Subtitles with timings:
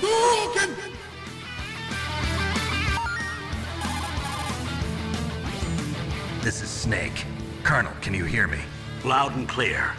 [0.00, 0.70] Hadouken!
[6.42, 7.26] This is Snake.
[7.62, 8.58] Colonel, can you hear me?
[9.04, 9.92] Loud and clear.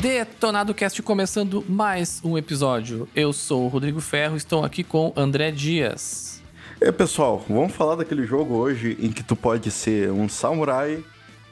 [0.00, 3.08] Detonado Cast começando mais um episódio.
[3.14, 6.37] Eu sou o Rodrigo Ferro, estou aqui com André Dias.
[6.80, 11.02] E aí, pessoal, vamos falar daquele jogo hoje em que tu pode ser um samurai,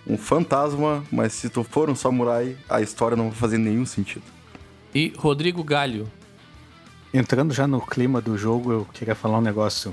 [0.06, 4.22] um fantasma, mas se tu for um samurai, a história não vai fazer nenhum sentido.
[4.94, 6.08] E Rodrigo Galho.
[7.12, 9.92] Entrando já no clima do jogo, eu queria falar um negócio.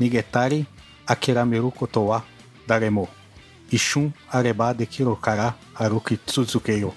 [0.00, 0.66] Nigetari
[1.06, 2.24] Akirameru Kotowa
[2.66, 3.08] Daremo.
[3.70, 6.92] Ishun Areba de Kirokara Haruki Tsuzukeyo.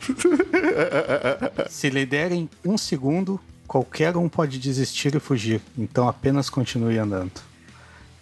[1.69, 5.61] Se lhe derem um segundo, qualquer um pode desistir e fugir.
[5.77, 7.31] Então apenas continue andando.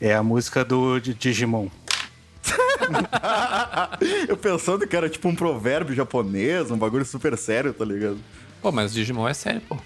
[0.02, 1.68] É a música do Digimon.
[4.28, 8.18] Eu pensando que era tipo um provérbio japonês, um bagulho super sério, tá ligado?
[8.62, 9.78] Pô, mas Digimon é sério, pô.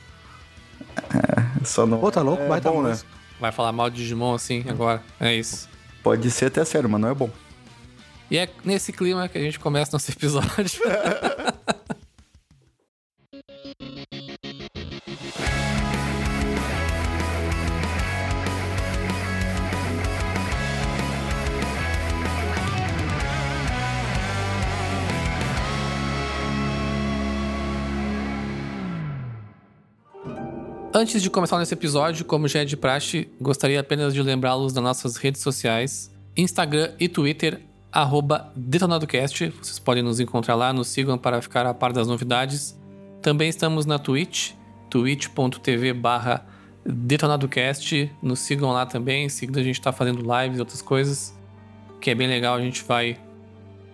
[1.64, 2.00] Só não.
[2.00, 2.44] Pô, tá louco?
[2.44, 2.98] é Baita bom, né?
[3.40, 5.04] Vai falar mal de Digimon assim agora.
[5.20, 5.70] É isso.
[6.04, 7.30] Pode ser até sério, mas não é bom.
[8.32, 10.82] E é nesse clima que a gente começa nosso episódio.
[30.92, 34.84] Antes de começar nesse episódio, como já é de praxe, gostaria apenas de lembrá-los das
[34.84, 39.50] nossas redes sociais, Instagram e Twitter, arroba DetonadoCast.
[39.62, 42.76] Vocês podem nos encontrar lá, nos sigam para ficar a par das novidades.
[43.22, 44.54] Também estamos na Twitch,
[44.90, 46.44] twitch.tv barra
[46.84, 48.12] DetonadoCast.
[48.20, 51.38] Nos sigam lá também, em a gente está fazendo lives e outras coisas,
[52.02, 53.16] que é bem legal, a gente vai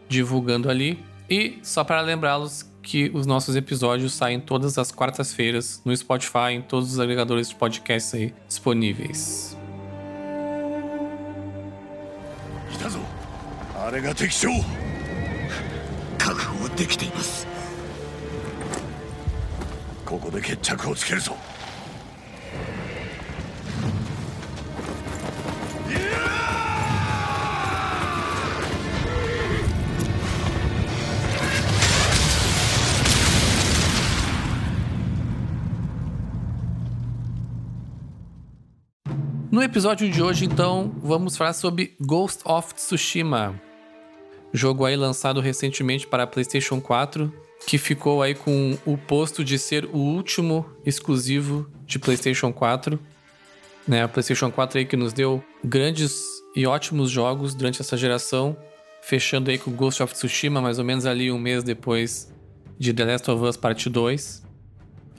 [0.08, 1.04] divulgando ali.
[1.30, 6.62] E só para lembrá-los que os nossos episódios saem todas as quartas-feiras no Spotify, em
[6.62, 9.58] todos os agregadores de podcasts aí disponíveis.
[21.06, 21.55] 来
[39.52, 43.60] No episódio de hoje, então, vamos falar sobre Ghost of Tsushima.
[44.52, 47.32] Jogo aí lançado recentemente para PlayStation 4,
[47.68, 53.00] que ficou aí com o posto de ser o último exclusivo de PlayStation 4.
[53.88, 56.24] Né, a PlayStation 4 aí que nos deu grandes
[56.56, 58.58] e ótimos jogos durante essa geração,
[59.04, 62.34] fechando aí com Ghost of Tsushima mais ou menos ali um mês depois
[62.80, 64.44] de The Last of Us Part 2.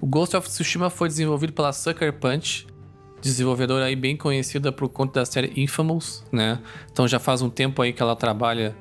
[0.00, 2.66] O Ghost of Tsushima foi desenvolvido pela Sucker Punch,
[3.26, 6.58] desenvolvedora aí bem conhecida por conta da série Infamous, né?
[6.90, 8.74] Então já faz um tempo aí que ela trabalha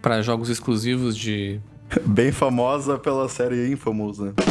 [0.00, 1.60] para jogos exclusivos de
[2.06, 4.32] Bem famosa pela série Infamous, né?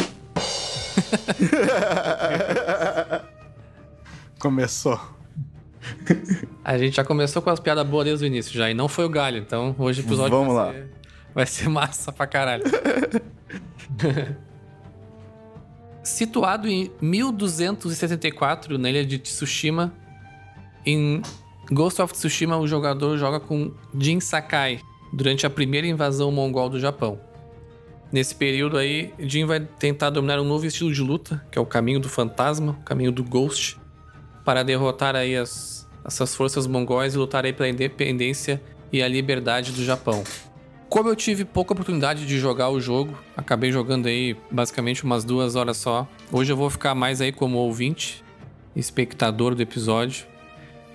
[4.39, 4.99] Começou.
[6.63, 9.05] A gente já começou com as piadas boas desde o início já, e não foi
[9.05, 10.73] o galho, então hoje o episódio Vamos vai, lá.
[10.73, 10.89] Ser,
[11.33, 12.63] vai ser massa pra caralho.
[16.03, 19.93] Situado em 1274, na ilha de Tsushima,
[20.85, 21.21] em
[21.71, 24.81] Ghost of Tsushima, o jogador joga com Jin Sakai
[25.13, 27.19] durante a primeira invasão mongol do Japão.
[28.11, 31.65] Nesse período aí, Jin vai tentar dominar um novo estilo de luta, que é o
[31.65, 33.79] caminho do fantasma, o caminho do Ghost,
[34.43, 39.71] para derrotar aí as, essas forças mongóis e lutar aí pela independência e a liberdade
[39.71, 40.23] do Japão.
[40.91, 45.55] Como eu tive pouca oportunidade de jogar o jogo, acabei jogando aí basicamente umas duas
[45.55, 46.05] horas só.
[46.29, 48.21] Hoje eu vou ficar mais aí como ouvinte,
[48.75, 50.25] espectador do episódio.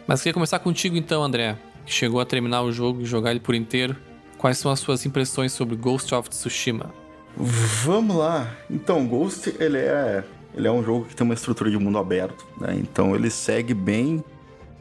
[0.06, 1.56] Mas queria começar contigo então, André,
[1.87, 3.96] que chegou a terminar o jogo e jogar ele por inteiro.
[4.37, 6.92] Quais são as suas impressões sobre Ghost of Tsushima?
[7.34, 8.54] Vamos lá.
[8.70, 10.22] Então, Ghost, ele é,
[10.54, 12.76] ele é um jogo que tem uma estrutura de mundo aberto, né?
[12.78, 14.22] Então ele segue bem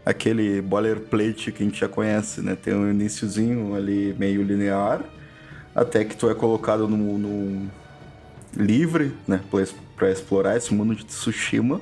[0.06, 2.56] aquele boilerplate que a gente já conhece, né?
[2.56, 5.02] Tem um iniciozinho ali meio linear,
[5.74, 7.72] até que tu é colocado no, no
[8.56, 9.42] livre, né?
[9.98, 11.82] Pra explorar esse mundo de Tsushima.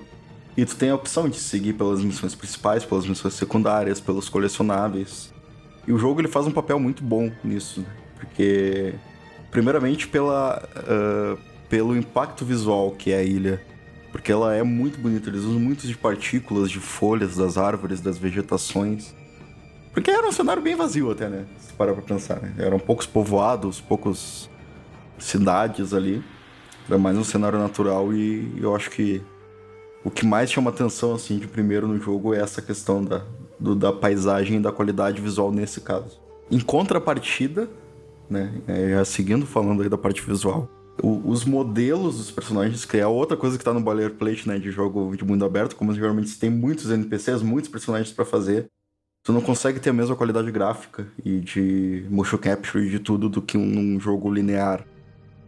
[0.55, 5.33] E tu tem a opção de seguir pelas missões principais, pelas missões secundárias, pelos colecionáveis.
[5.87, 7.87] E o jogo ele faz um papel muito bom nisso, né?
[8.19, 8.93] Porque
[9.51, 11.37] primeiramente pela ah,
[11.67, 13.59] pelo impacto visual que é a ilha,
[14.13, 15.29] porque ela é muito bonita.
[15.29, 19.13] Eles usam muito de partículas, de folhas das árvores, das vegetações.
[19.91, 21.45] Porque era um cenário bem vazio até, né?
[21.59, 22.53] Se parar pra pensar, né?
[22.57, 24.49] Eram poucos povoados, poucos
[25.19, 26.23] cidades ali.
[26.87, 29.21] Era mais um cenário natural e eu acho que
[30.03, 33.23] o que mais chama atenção, assim, de primeiro no jogo é essa questão da,
[33.59, 36.19] do- da paisagem e da qualidade visual nesse caso.
[36.51, 37.69] Em contrapartida,
[38.29, 40.69] né, é, seguindo falando aí da parte visual,
[41.01, 44.71] o- os modelos dos personagens, que é outra coisa que tá no boilerplate, né, de
[44.71, 48.67] jogo de mundo aberto, como geralmente tem muitos NPCs, muitos personagens pra fazer,
[49.25, 53.29] tu não consegue ter a mesma qualidade gráfica e de motion capture e de tudo
[53.29, 54.85] do que um, num jogo linear.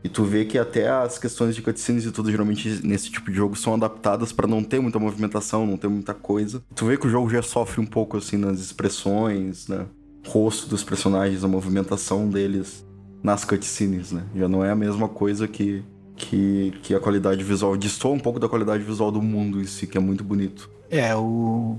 [0.04, 3.38] E tu vê que até as questões de cutscenes e tudo, geralmente nesse tipo de
[3.38, 6.62] jogo, são adaptadas pra não ter muita movimentação, não ter muita coisa.
[6.76, 9.88] Tu vê que o jogo já sofre um pouco, assim, nas expressões, né?
[10.28, 12.85] Rosto dos personagens, a movimentação deles
[13.26, 14.24] nas cutscenes, né?
[14.36, 15.84] Já não é a mesma coisa que,
[16.16, 17.76] que, que a qualidade visual.
[17.76, 20.70] Destoa um pouco da qualidade visual do mundo em si, que é muito bonito.
[20.92, 21.78] É, o.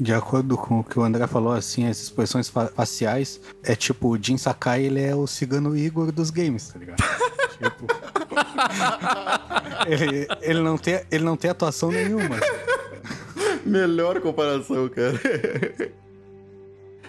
[0.00, 4.08] De acordo com o que o André falou, assim, as expressões fa- faciais é tipo,
[4.08, 6.96] o Jin Sakai, ele é o cigano Igor dos games, tá ligado?
[7.62, 7.86] tipo.
[9.86, 12.36] ele, ele, não tem, ele não tem atuação nenhuma.
[13.64, 15.20] Melhor comparação, cara.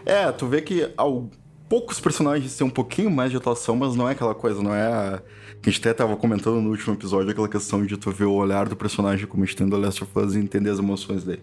[0.06, 1.30] é, tu vê que ao,
[1.72, 4.88] poucos personagens têm um pouquinho mais de atuação, mas não é aquela coisa, não é
[4.88, 5.22] a...
[5.62, 8.34] Que a gente até tava comentando no último episódio, aquela questão de tu ver o
[8.34, 10.80] olhar do personagem como a gente tem do The Last of Us e entender as
[10.80, 11.42] emoções dele.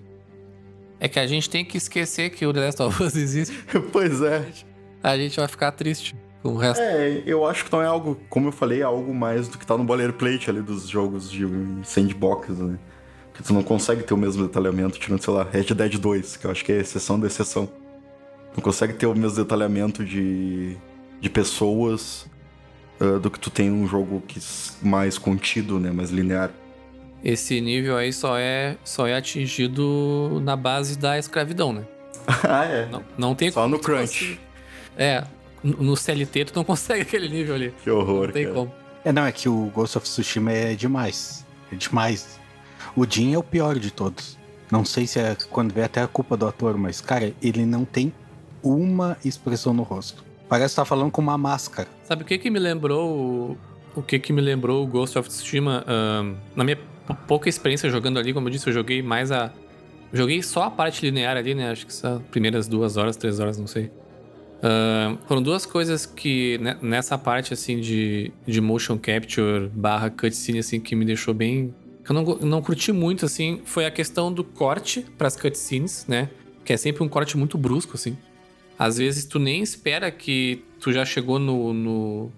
[1.01, 3.57] É que a gente tem que esquecer que o The Last of Us existe.
[3.91, 4.47] pois é.
[5.03, 6.83] A gente vai ficar triste com o resto.
[6.83, 9.67] É, eu acho que não é algo, como eu falei, é algo mais do que
[9.67, 11.47] tá no boilerplate ali dos jogos de
[11.85, 12.79] sandbox, né?
[13.33, 16.47] Que tu não consegue ter o mesmo detalhamento, tirando, sei lá, Red Dead 2, que
[16.47, 17.67] eu acho que é exceção da exceção.
[18.57, 20.77] Não consegue ter o mesmo detalhamento de,
[21.21, 22.27] de pessoas
[23.01, 24.41] ah, do que tu tem num jogo que
[24.83, 25.91] mais contido, né?
[25.91, 26.51] Mais linear.
[27.23, 31.85] Esse nível aí só é, só é atingido na base da escravidão, né?
[32.45, 32.87] ah, é.
[32.87, 34.39] Não, não tem Só como no crunch.
[34.97, 35.25] É,
[35.63, 37.75] no no CLT tu não consegue aquele nível ali.
[37.83, 38.55] Que horror, Não tem cara.
[38.55, 38.73] como.
[39.05, 41.47] É, não, é que o Ghost of Tsushima é demais.
[41.73, 42.39] É demais.
[42.97, 44.37] O Jin é o pior de todos.
[44.71, 47.85] Não sei se é quando vê até a culpa do ator, mas, cara, ele não
[47.85, 48.13] tem
[48.63, 50.25] uma expressão no rosto.
[50.49, 51.89] Parece estar falando com uma máscara.
[52.05, 53.59] Sabe o que que me lembrou
[53.95, 55.85] o, que que me lembrou o Ghost of Tsushima?
[55.87, 59.53] Ahn, na minha pou- pouca experiência jogando ali, como eu disse, eu joguei mais a...
[60.11, 61.71] Joguei só a parte linear ali, né?
[61.71, 63.91] Acho que só primeiras duas horas, três horas, não sei.
[64.63, 70.61] Ahn, foram duas coisas que né, nessa parte, assim, de, de motion capture barra cutscene,
[70.61, 71.75] assim, que me deixou bem...
[72.03, 76.31] Que eu não, não curti muito, assim, foi a questão do corte pras cutscenes, né?
[76.65, 78.17] Que é sempre um corte muito brusco, assim.
[78.79, 82.33] Às vezes tu nem espera que tu já chegou no, no,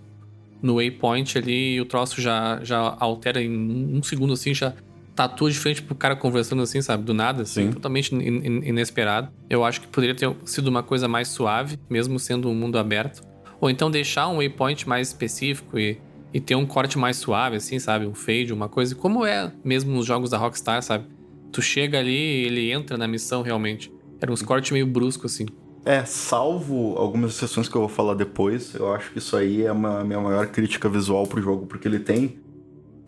[0.62, 3.50] no waypoint ali e o troço já, já altera em
[3.96, 4.72] um segundo assim, já
[5.14, 7.04] tatua de frente pro cara conversando assim, sabe?
[7.04, 7.72] Do nada, assim, Sim.
[7.72, 9.28] totalmente in- in- inesperado.
[9.50, 13.20] Eu acho que poderia ter sido uma coisa mais suave, mesmo sendo um mundo aberto.
[13.60, 15.98] Ou então deixar um waypoint mais específico e,
[16.32, 18.06] e ter um corte mais suave, assim, sabe?
[18.06, 18.94] Um fade, uma coisa.
[18.94, 21.04] Como é mesmo nos jogos da Rockstar, sabe?
[21.52, 23.92] Tu chega ali e ele entra na missão realmente.
[24.22, 25.46] Era uns cortes meio bruscos, assim.
[25.84, 29.72] É, salvo algumas exceções que eu vou falar depois, eu acho que isso aí é
[29.72, 32.38] uma minha maior crítica visual pro jogo, porque ele tem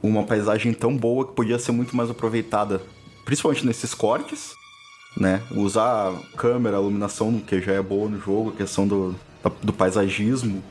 [0.03, 2.81] uma paisagem tão boa que podia ser muito mais aproveitada,
[3.25, 4.55] principalmente nesses cortes,
[5.17, 5.43] né?
[5.55, 9.15] Usar a câmera, a iluminação, que já é boa no jogo, a questão do,
[9.63, 10.63] do paisagismo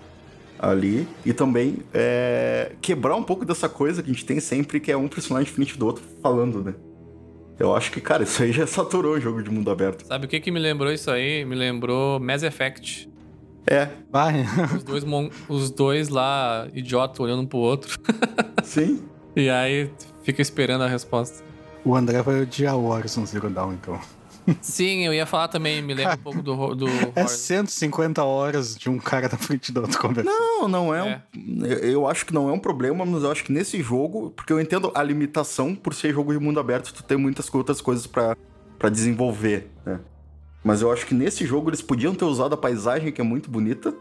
[0.58, 4.92] ali, e também é, quebrar um pouco dessa coisa que a gente tem sempre, que
[4.92, 6.74] é um personagem diferente do outro falando, né?
[7.62, 10.04] Eu acho que, cara, isso aí já saturou o jogo de mundo aberto.
[10.08, 11.46] Sabe o que que me lembrou isso aí?
[11.46, 13.08] Me lembrou Mass Effect.
[13.68, 14.44] É, Vai.
[14.76, 18.00] Os dois, mon- os dois lá, idiota, olhando um pro outro.
[18.64, 19.04] sim.
[19.36, 19.92] E aí
[20.24, 21.44] fica esperando a resposta.
[21.86, 24.00] o André vai odiar o Horizon Zero Dawn, então.
[24.62, 27.28] Sim, eu ia falar também, me lembra um pouco do, do É Horizon.
[27.28, 30.34] 150 horas de um cara na frente do outro conversando.
[30.34, 31.22] Não, não é, É.
[31.38, 31.66] um.
[31.66, 34.52] eu- Eu acho que não é um problema, mas eu acho que nesse jogo, porque
[34.52, 38.08] eu entendo a limitação por ser jogo de mundo aberto, tu tem muitas outras coisas
[38.08, 38.36] pra
[38.80, 40.00] pra desenvolver, né?
[40.64, 43.50] Mas eu acho que nesse jogo eles podiam ter usado a paisagem, que é muito
[43.50, 43.94] bonita,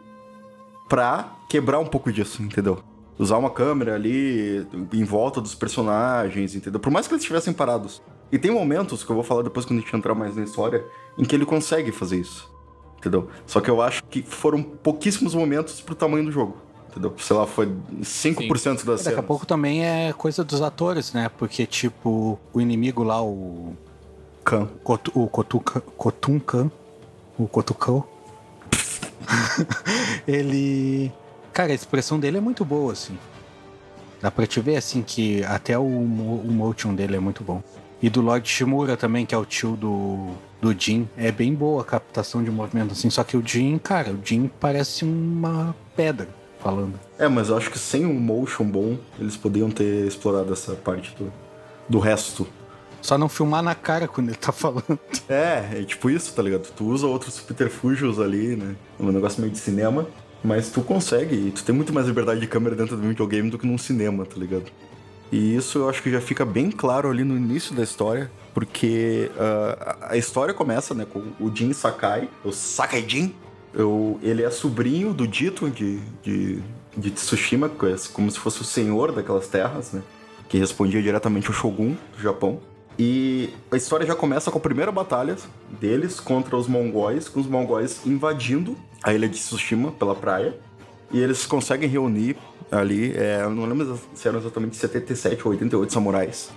[0.89, 2.83] pra quebrar um pouco disso, entendeu?
[3.23, 6.81] Usar uma câmera ali em volta dos personagens, entendeu?
[6.81, 8.01] Por mais que eles estivessem parados.
[8.33, 10.83] E tem momentos, que eu vou falar depois quando a gente entrar mais na história,
[11.19, 12.49] em que ele consegue fazer isso.
[12.97, 13.29] Entendeu?
[13.47, 16.57] Só que eu acho que foram pouquíssimos momentos pro tamanho do jogo.
[16.91, 17.13] Entendeu?
[17.19, 17.67] Sei lá, foi
[18.03, 19.19] 5% das Daqui cenas.
[19.19, 21.31] a pouco também é coisa dos atores, né?
[21.37, 23.75] Porque, tipo, o inimigo lá, o.
[24.45, 24.67] Khan.
[25.15, 26.71] O Kotuka- Kotunkan.
[27.39, 28.03] O Kotukão.
[30.27, 31.13] ele.
[31.61, 33.19] Cara, a expressão dele é muito boa, assim.
[34.19, 37.63] Dá pra te ver, assim, que até o, o motion dele é muito bom.
[38.01, 40.31] E do Lord Shimura também, que é o tio do.
[40.59, 41.07] do Jin.
[41.19, 43.11] É bem boa a captação de movimento, assim.
[43.11, 46.99] Só que o Jin, cara, o Jin parece uma pedra falando.
[47.19, 51.15] É, mas eu acho que sem um motion bom, eles poderiam ter explorado essa parte
[51.15, 51.31] do,
[51.87, 52.49] do resto.
[53.03, 54.99] Só não filmar na cara quando ele tá falando.
[55.29, 56.71] É, é tipo isso, tá ligado?
[56.75, 58.77] Tu usa outros subterfúgios ali, né?
[58.99, 60.07] É um negócio meio de cinema,
[60.43, 63.67] mas tu consegue, tu tem muito mais liberdade de câmera dentro do videogame do que
[63.67, 64.65] num cinema, tá ligado?
[65.31, 69.31] E isso eu acho que já fica bem claro ali no início da história, porque
[69.35, 73.35] uh, a história começa, né, com o Jin Sakai, o Sakai Jin.
[73.73, 76.61] Eu, ele é sobrinho do Dito de, de,
[76.97, 80.03] de Tsushima, é como se fosse o senhor daquelas terras, né?
[80.49, 82.59] Que respondia diretamente ao Shogun do Japão.
[82.99, 85.37] E a história já começa com a primeira batalha
[85.81, 90.59] deles contra os mongóis, com os mongóis invadindo a ilha de Tsushima pela praia.
[91.13, 92.37] E eles conseguem reunir
[92.71, 96.51] ali, é, não lembro se eram exatamente 77 ou 88 samurais.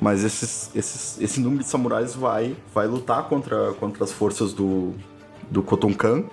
[0.00, 4.92] Mas esses, esses, esse número de samurais vai, vai lutar contra, contra as forças do,
[5.50, 6.24] do Kotonkan.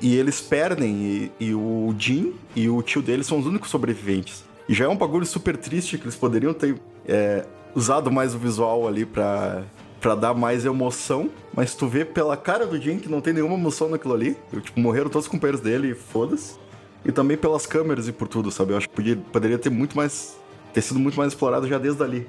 [0.00, 4.44] E eles perdem, e, e o Jin e o tio dele são os únicos sobreviventes.
[4.68, 7.44] E já é um bagulho super triste que eles poderiam ter é,
[7.74, 9.64] usado mais o visual ali pra,
[10.02, 11.30] pra dar mais emoção.
[11.54, 14.36] Mas tu vê pela cara do Jin que não tem nenhuma emoção naquilo ali.
[14.52, 16.56] Eu, tipo, morreram todos os companheiros dele e foda-se.
[17.04, 18.72] E também pelas câmeras e por tudo, sabe?
[18.72, 20.36] Eu acho que podia, poderia ter muito mais.
[20.74, 22.28] ter sido muito mais explorado já desde ali.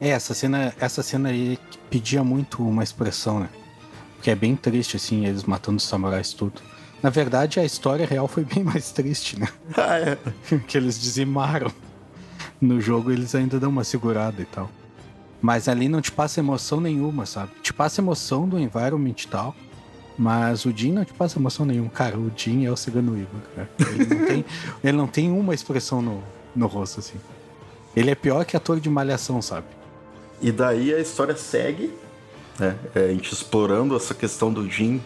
[0.00, 1.58] É, essa cena, essa cena aí
[1.90, 3.50] pedia muito uma expressão, né?
[4.16, 6.60] Porque é bem triste, assim, eles matando os samurais tudo.
[7.02, 9.48] Na verdade, a história real foi bem mais triste, né?
[9.76, 10.18] Ah, é.
[10.66, 11.70] que eles dizimaram.
[12.60, 14.70] No jogo eles ainda dão uma segurada e tal.
[15.40, 17.52] Mas ali não te passa emoção nenhuma, sabe?
[17.62, 19.54] Te passa emoção do environment e tal.
[20.18, 21.88] Mas o Jin não te passa emoção nenhuma.
[21.88, 23.70] Cara, o Jin é o Cigano Igor, cara.
[23.78, 24.44] Ele não tem,
[24.84, 26.22] ele não tem uma expressão no,
[26.54, 27.18] no rosto, assim.
[27.96, 29.66] Ele é pior que ator de malhação, sabe?
[30.42, 31.90] E daí a história segue,
[32.58, 32.76] né?
[32.94, 35.00] É, a gente explorando essa questão do Jin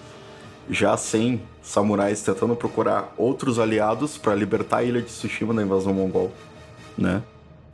[0.69, 5.95] já sem samurais tentando procurar outros aliados para libertar a ilha de Tsushima da invasão
[5.95, 6.33] mongol,
[6.97, 7.23] né?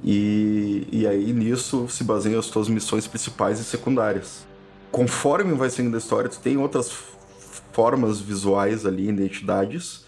[0.03, 4.47] E, e aí nisso se baseiam as tuas missões principais e secundárias.
[4.91, 6.91] Conforme vai seguindo a história, tu tem outras
[7.73, 10.07] formas visuais ali, identidades.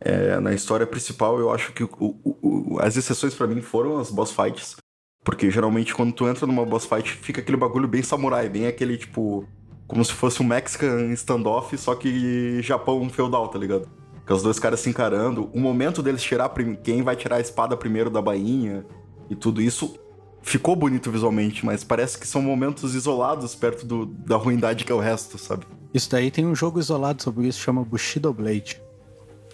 [0.00, 3.98] É, na história principal, eu acho que o, o, o, as exceções para mim foram
[3.98, 4.76] as boss fights.
[5.24, 8.96] Porque geralmente quando tu entra numa boss fight, fica aquele bagulho bem samurai, bem aquele
[8.96, 9.46] tipo.
[9.86, 13.86] Como se fosse um Mexican standoff, só que Japão feudal, tá ligado?
[14.26, 15.50] Com os dois caras se encarando.
[15.52, 16.50] O momento deles tirar
[16.82, 18.84] quem vai tirar a espada primeiro da bainha
[19.28, 19.96] e tudo isso
[20.42, 24.94] ficou bonito visualmente, mas parece que são momentos isolados perto do, da ruindade que é
[24.94, 25.66] o resto, sabe?
[25.92, 28.80] Isso daí tem um jogo isolado sobre isso, chama Bushido Blade.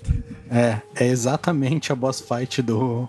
[0.53, 3.09] É, é exatamente a boss fight do,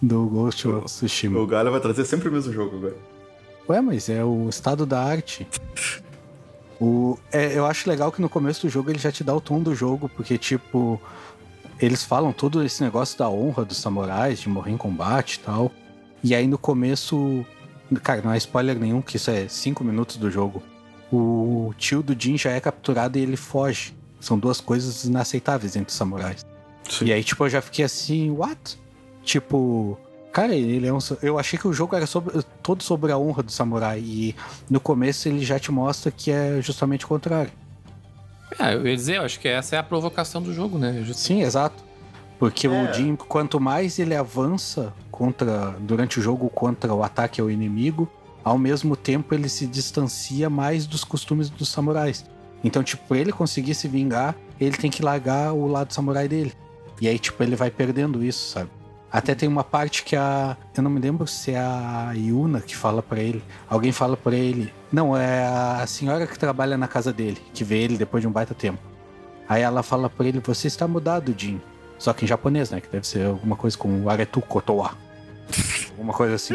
[0.00, 1.40] do Ghost of Tsushima.
[1.40, 2.96] O Galho vai trazer sempre o mesmo jogo agora.
[3.68, 5.48] Ué, mas é o estado da arte.
[6.80, 9.40] O, é, eu acho legal que no começo do jogo ele já te dá o
[9.40, 11.00] tom do jogo, porque, tipo,
[11.80, 15.72] eles falam todo esse negócio da honra dos samurais, de morrer em combate e tal.
[16.22, 17.44] E aí no começo.
[18.02, 20.62] Cara, não é spoiler nenhum, que isso é 5 minutos do jogo.
[21.10, 23.94] O tio do Jin já é capturado e ele foge.
[24.20, 26.46] São duas coisas inaceitáveis entre os samurais.
[26.88, 27.06] Sim.
[27.06, 28.78] E aí, tipo, eu já fiquei assim, what?
[29.24, 29.98] Tipo,
[30.32, 30.98] cara, ele é um.
[31.22, 33.98] Eu achei que o jogo era sobre, todo sobre a honra do samurai.
[34.00, 34.36] E
[34.68, 37.50] no começo ele já te mostra que é justamente o contrário.
[38.58, 41.02] É, eu ia dizer, eu acho que essa é a provocação do jogo, né?
[41.04, 41.82] Just- Sim, exato.
[42.38, 42.70] Porque É.
[42.70, 48.08] o Jin, quanto mais ele avança contra durante o jogo contra o ataque ao inimigo,
[48.42, 52.24] ao mesmo tempo ele se distancia mais dos costumes dos samurais.
[52.64, 56.52] Então, tipo, pra ele conseguir se vingar, ele tem que largar o lado samurai dele.
[57.00, 58.70] E aí, tipo, ele vai perdendo isso, sabe?
[59.12, 60.56] Até tem uma parte que a.
[60.76, 63.42] Eu não me lembro se é a Yuna que fala pra ele.
[63.68, 64.72] Alguém fala pra ele.
[64.92, 68.32] Não, é a senhora que trabalha na casa dele, que vê ele depois de um
[68.32, 68.78] baita tempo.
[69.48, 71.60] Aí ela fala pra ele: Você está mudado, Jin.
[71.98, 72.80] Só que em japonês, né?
[72.80, 74.92] Que deve ser alguma coisa com Aretu Kotoa.
[75.90, 76.54] alguma coisa assim.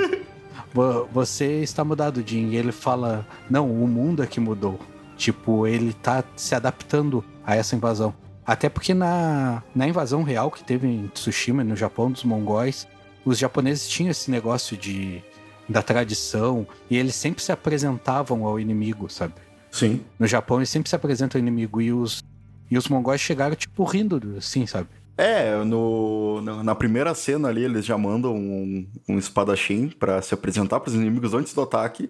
[0.74, 2.52] Vo- Você está mudado, Jin.
[2.52, 4.80] E ele fala: Não, o mundo é que mudou.
[5.18, 8.14] Tipo, ele tá se adaptando a essa invasão.
[8.46, 12.88] Até porque na, na invasão real que teve em Tsushima, no Japão, dos mongóis,
[13.26, 15.24] os japoneses tinham esse negócio de
[15.68, 19.34] da tradição e eles sempre se apresentavam ao inimigo, sabe?
[19.72, 20.02] Sim.
[20.20, 22.24] No Japão eles sempre se apresentam ao inimigo e os
[22.70, 24.88] e os mongóis chegaram tipo rindo, assim, sabe?
[25.18, 30.80] É, no, na- primeira cena ali, eles já mandam um, um espadachim pra se apresentar
[30.82, 32.10] pros inimigos antes do ataque.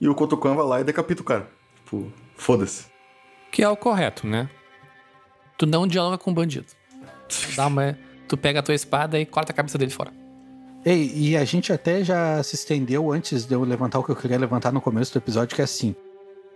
[0.00, 1.48] E o Kotokan vai lá e decapita o cara.
[1.84, 2.84] Tipo, foda-se.
[3.50, 4.48] Que é o correto, né?
[5.56, 6.66] Tu não dialoga com o bandido.
[7.56, 7.98] Dá uma...
[8.26, 10.12] Tu pega a tua espada e corta a cabeça dele fora.
[10.84, 14.16] Ei, e a gente até já se estendeu antes de eu levantar o que eu
[14.16, 15.94] queria levantar no começo do episódio, que é assim.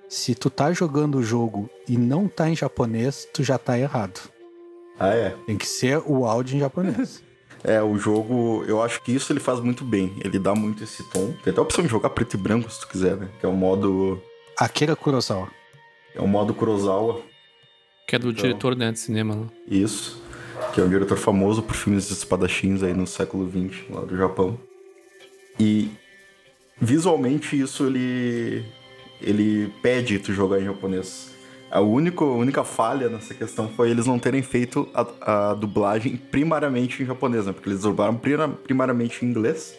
[0.08, 4.20] Se tu tá jogando o jogo e não tá em japonês, tu já tá errado.
[4.98, 5.34] Ah, é.
[5.46, 7.22] Tem que ser o áudio em japonês.
[7.64, 10.14] É, o jogo, eu acho que isso ele faz muito bem.
[10.24, 11.32] Ele dá muito esse tom.
[11.42, 13.28] Tem até a opção de jogar preto e branco, se tu quiser, né?
[13.40, 14.22] Que é o modo.
[14.56, 15.48] Akira Kurosawa.
[16.14, 17.20] É o modo Kurosawa.
[18.08, 19.34] Que é do diretor né, de cinema.
[19.34, 19.46] Né?
[19.70, 20.22] Isso.
[20.72, 24.16] Que é um diretor famoso por filmes de espadachins aí no século XX, lá do
[24.16, 24.58] Japão.
[25.60, 25.90] E
[26.80, 28.64] visualmente isso ele.
[29.20, 31.34] ele pede tu jogar em japonês.
[31.70, 36.16] A única, a única falha nessa questão foi eles não terem feito a, a dublagem
[36.16, 37.52] primariamente em japonês, né?
[37.52, 38.18] Porque eles dublaram
[38.64, 39.78] primariamente em inglês.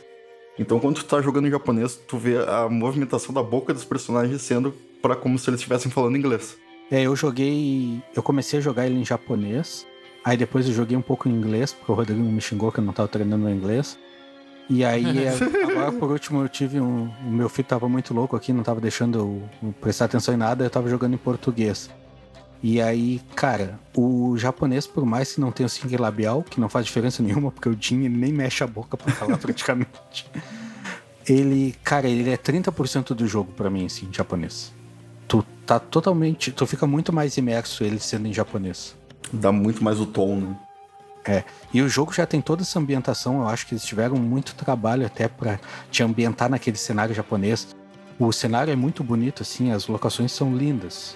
[0.59, 4.39] Então, quando tu tá jogando em japonês, tu vê a movimentação da boca dos personagens
[4.43, 4.71] sendo
[5.01, 6.55] para como se eles estivessem falando inglês.
[6.91, 8.01] É, eu joguei.
[8.15, 9.85] Eu comecei a jogar ele em japonês.
[10.23, 12.83] Aí depois eu joguei um pouco em inglês, porque o Rodrigo me xingou que eu
[12.83, 13.97] não tava treinando no inglês.
[14.69, 15.03] E aí,
[15.67, 17.09] agora por último, eu tive um.
[17.25, 20.63] O meu filho tava muito louco aqui, não tava deixando eu prestar atenção em nada,
[20.63, 21.89] eu tava jogando em português.
[22.61, 26.67] E aí, cara, o japonês, por mais que não tenha o sync labial, que não
[26.67, 30.29] faz diferença nenhuma, porque o Jin nem mexe a boca pra falar praticamente.
[31.27, 34.73] Ele, cara, ele é 30% do jogo para mim, assim, em japonês.
[35.69, 36.51] Tu tá totalmente.
[36.51, 38.95] Tu fica muito mais imerso ele sendo em japonês.
[39.31, 40.55] Dá muito mais o tom, né?
[41.23, 44.55] É, e o jogo já tem toda essa ambientação, eu acho que eles tiveram muito
[44.55, 45.59] trabalho até para
[45.91, 47.75] te ambientar naquele cenário japonês.
[48.17, 51.15] O cenário é muito bonito, assim, as locações são lindas.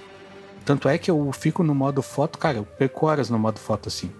[0.63, 3.87] Tanto é que eu fico no modo foto, cara, eu perco horas no modo foto,
[3.87, 4.11] assim.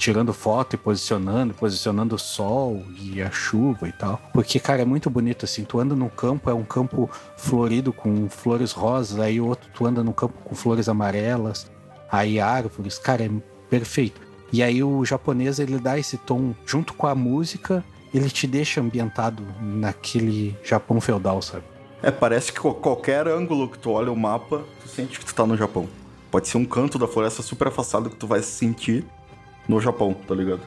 [0.00, 4.18] Tirando foto e posicionando, posicionando o sol e a chuva e tal.
[4.32, 5.62] Porque, cara, é muito bonito, assim.
[5.62, 10.02] Tu anda num campo, é um campo florido com flores rosas, aí outro tu anda
[10.02, 11.70] num campo com flores amarelas,
[12.10, 13.30] aí árvores, cara, é
[13.68, 14.22] perfeito.
[14.50, 18.80] E aí o japonês ele dá esse tom junto com a música, ele te deixa
[18.80, 21.64] ambientado naquele Japão feudal, sabe?
[22.02, 25.46] É, parece que qualquer ângulo que tu olha o mapa, tu sente que tu tá
[25.46, 25.86] no Japão.
[26.30, 29.04] Pode ser um canto da floresta super afastado que tu vai se sentir
[29.70, 30.60] no Japão, tá ligado?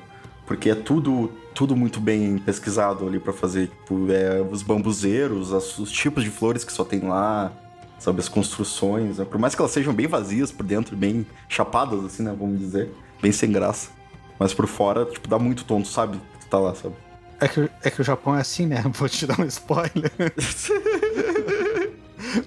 [0.46, 5.78] Porque é tudo tudo muito bem pesquisado ali para fazer, tipo, é, os bambuzeiros, as,
[5.78, 7.52] os tipos de flores que só tem lá,
[8.00, 9.26] sabe, as construções, né?
[9.26, 12.92] Por mais que elas sejam bem vazias por dentro, bem chapadas, assim, né, vamos dizer
[13.22, 13.90] bem sem graça.
[14.38, 16.20] Mas por fora, tipo, dá muito tonto, sabe?
[16.42, 16.96] Tu tá lá, sabe?
[17.40, 18.84] É que, é que o Japão é assim, né?
[18.94, 20.12] Vou te dar um spoiler.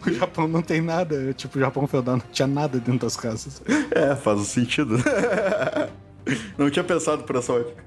[0.07, 1.33] o Japão não tem nada.
[1.33, 3.63] Tipo, o Japão feudal não tinha nada dentro das casas.
[3.91, 4.99] É, faz sentido.
[6.59, 7.85] não tinha pensado por essa ótica.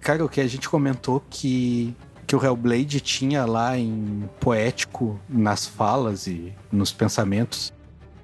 [0.00, 1.94] Cara, o que a gente comentou que
[2.30, 7.72] que o Hellblade tinha lá em poético nas falas e nos pensamentos,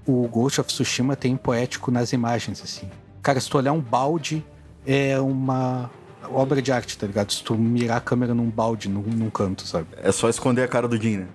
[0.06, 2.88] o Ghost of Tsushima tem poético nas imagens, assim.
[3.20, 4.46] Cara, se tu olhar um balde,
[4.86, 5.90] é uma
[6.30, 7.32] obra de arte, tá ligado?
[7.32, 9.88] Se tu mirar a câmera num balde, num, num canto, sabe?
[9.96, 11.28] É só esconder a cara do Jim, né?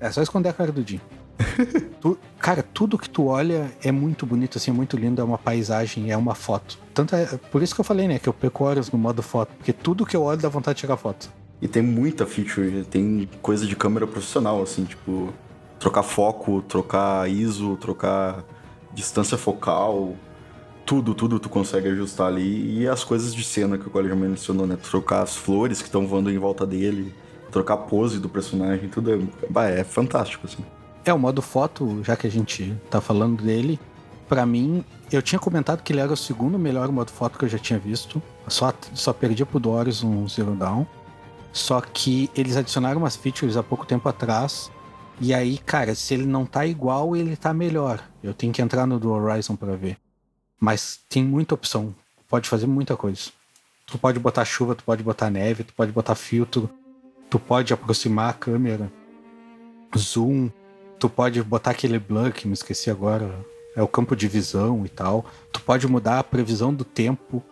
[0.00, 1.02] É só esconder a cara do Jim.
[2.00, 5.36] tu, cara, tudo que tu olha é muito bonito, assim, é muito lindo, é uma
[5.36, 6.78] paisagem, é uma foto.
[6.96, 9.52] Tanto é, por isso que eu falei, né, que eu perco horas no modo foto,
[9.58, 11.30] porque tudo que eu olho dá vontade de tirar foto.
[11.60, 15.30] E tem muita feature, tem coisa de câmera profissional, assim, tipo,
[15.78, 18.42] trocar foco, trocar ISO, trocar
[18.94, 20.16] distância focal,
[20.86, 22.80] tudo, tudo tu consegue ajustar ali.
[22.80, 24.78] E as coisas de cena que o Cole já mencionou, né?
[24.82, 27.14] Trocar as flores que estão voando em volta dele,
[27.50, 29.18] trocar a pose do personagem, tudo é,
[29.50, 30.64] bah, é fantástico, assim.
[31.04, 33.78] É, o modo foto, já que a gente tá falando dele,
[34.28, 37.48] para mim, eu tinha comentado que ele era o segundo melhor modo foto que eu
[37.48, 38.22] já tinha visto.
[38.48, 40.84] Só, só perdi pro Horizon Zero Dawn.
[41.52, 44.70] Só que eles adicionaram umas features há pouco tempo atrás.
[45.20, 48.02] E aí, cara, se ele não tá igual, ele tá melhor.
[48.22, 49.96] Eu tenho que entrar no do Horizon para ver.
[50.60, 51.94] Mas tem muita opção.
[52.28, 53.30] Pode fazer muita coisa.
[53.86, 56.68] Tu pode botar chuva, tu pode botar neve, tu pode botar filtro,
[57.30, 58.90] tu pode aproximar a câmera,
[59.96, 60.50] zoom,
[60.98, 63.32] tu pode botar aquele blur que me esqueci agora,
[63.76, 65.26] é o campo de visão e tal.
[65.52, 67.44] Tu pode mudar a previsão do tempo.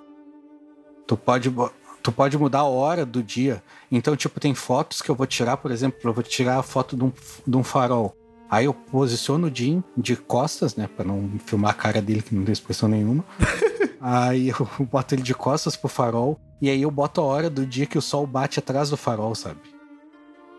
[1.06, 1.54] Tu pode
[2.02, 3.62] tu pode mudar a hora do dia.
[3.92, 6.96] Então, tipo, tem fotos que eu vou tirar, por exemplo, eu vou tirar a foto
[6.96, 7.12] de um,
[7.46, 8.14] de um farol.
[8.50, 10.86] Aí eu posiciono o Jim de costas, né?
[10.86, 13.24] Pra não filmar a cara dele, que não tem expressão nenhuma.
[14.00, 16.38] aí eu boto ele de costas pro farol.
[16.60, 19.34] E aí eu boto a hora do dia que o sol bate atrás do farol,
[19.34, 19.60] sabe?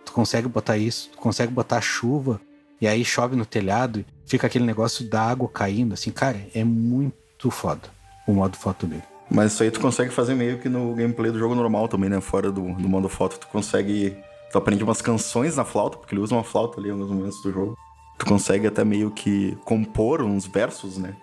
[0.04, 2.40] Tu consegue botar isso, tu consegue botar chuva.
[2.82, 7.50] E aí chove no telhado, fica aquele negócio da água caindo, assim, cara, é muito
[7.50, 7.90] foda
[8.28, 9.04] o modo foto dele.
[9.30, 12.22] Mas isso aí tu consegue fazer meio que no gameplay do jogo normal também, né?
[12.22, 14.16] Fora do, do modo foto, tu consegue
[14.56, 17.42] Tu aprende umas canções na flauta, porque ele usa uma flauta ali em alguns momentos
[17.42, 17.78] do jogo.
[18.18, 21.14] Tu consegue até meio que compor uns versos, né?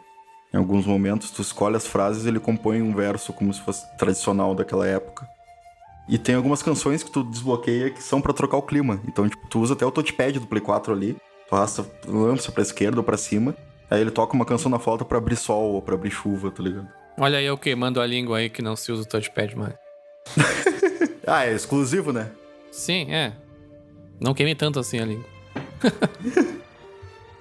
[0.52, 3.86] Em alguns momentos tu escolhe as frases e ele compõe um verso como se fosse
[3.96, 5.26] tradicional daquela época.
[6.06, 9.00] E tem algumas canções que tu desbloqueia que são para trocar o clima.
[9.08, 11.16] Então, tipo, tu usa até o touchpad do Play 4 ali,
[11.56, 13.54] arrasta, lança pra esquerda ou pra cima.
[13.90, 16.62] Aí ele toca uma canção na flauta pra abrir sol ou pra abrir chuva, tá
[16.62, 16.88] ligado?
[17.18, 19.74] Olha aí eu queimando a língua aí que não se usa o touchpad mais.
[21.24, 22.32] Ah, é exclusivo, né?
[22.72, 23.32] Sim, é.
[24.20, 25.24] Não queimei tanto assim a língua.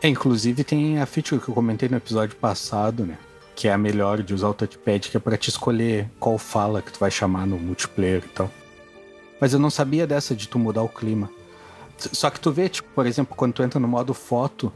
[0.04, 3.20] É, inclusive tem a feature que eu comentei no episódio passado, né?
[3.56, 6.82] Que é a melhor de usar o touchpad, que é pra te escolher qual fala
[6.82, 8.50] que tu vai chamar no multiplayer e tal.
[9.40, 11.30] Mas eu não sabia dessa de tu mudar o clima.
[12.12, 14.72] Só que tu vê, tipo, por exemplo, quando tu entra no modo foto,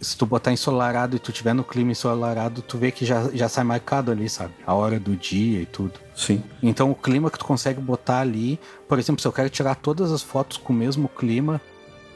[0.00, 3.48] se tu botar ensolarado e tu tiver no clima ensolarado, tu vê que já, já
[3.48, 4.54] sai marcado ali, sabe?
[4.66, 6.00] A hora do dia e tudo.
[6.14, 6.42] Sim.
[6.62, 10.12] Então o clima que tu consegue botar ali, por exemplo, se eu quero tirar todas
[10.12, 11.60] as fotos com o mesmo clima,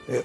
[0.09, 0.25] eh,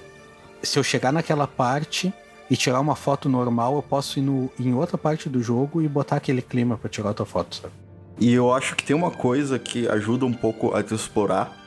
[0.62, 2.12] se eu chegar naquela parte
[2.50, 5.88] e tirar uma foto normal, eu posso ir no, em outra parte do jogo e
[5.88, 7.72] botar aquele clima pra tirar outra foto, sabe?
[8.18, 11.63] E eu acho que tem uma coisa que ajuda um pouco a te explorar,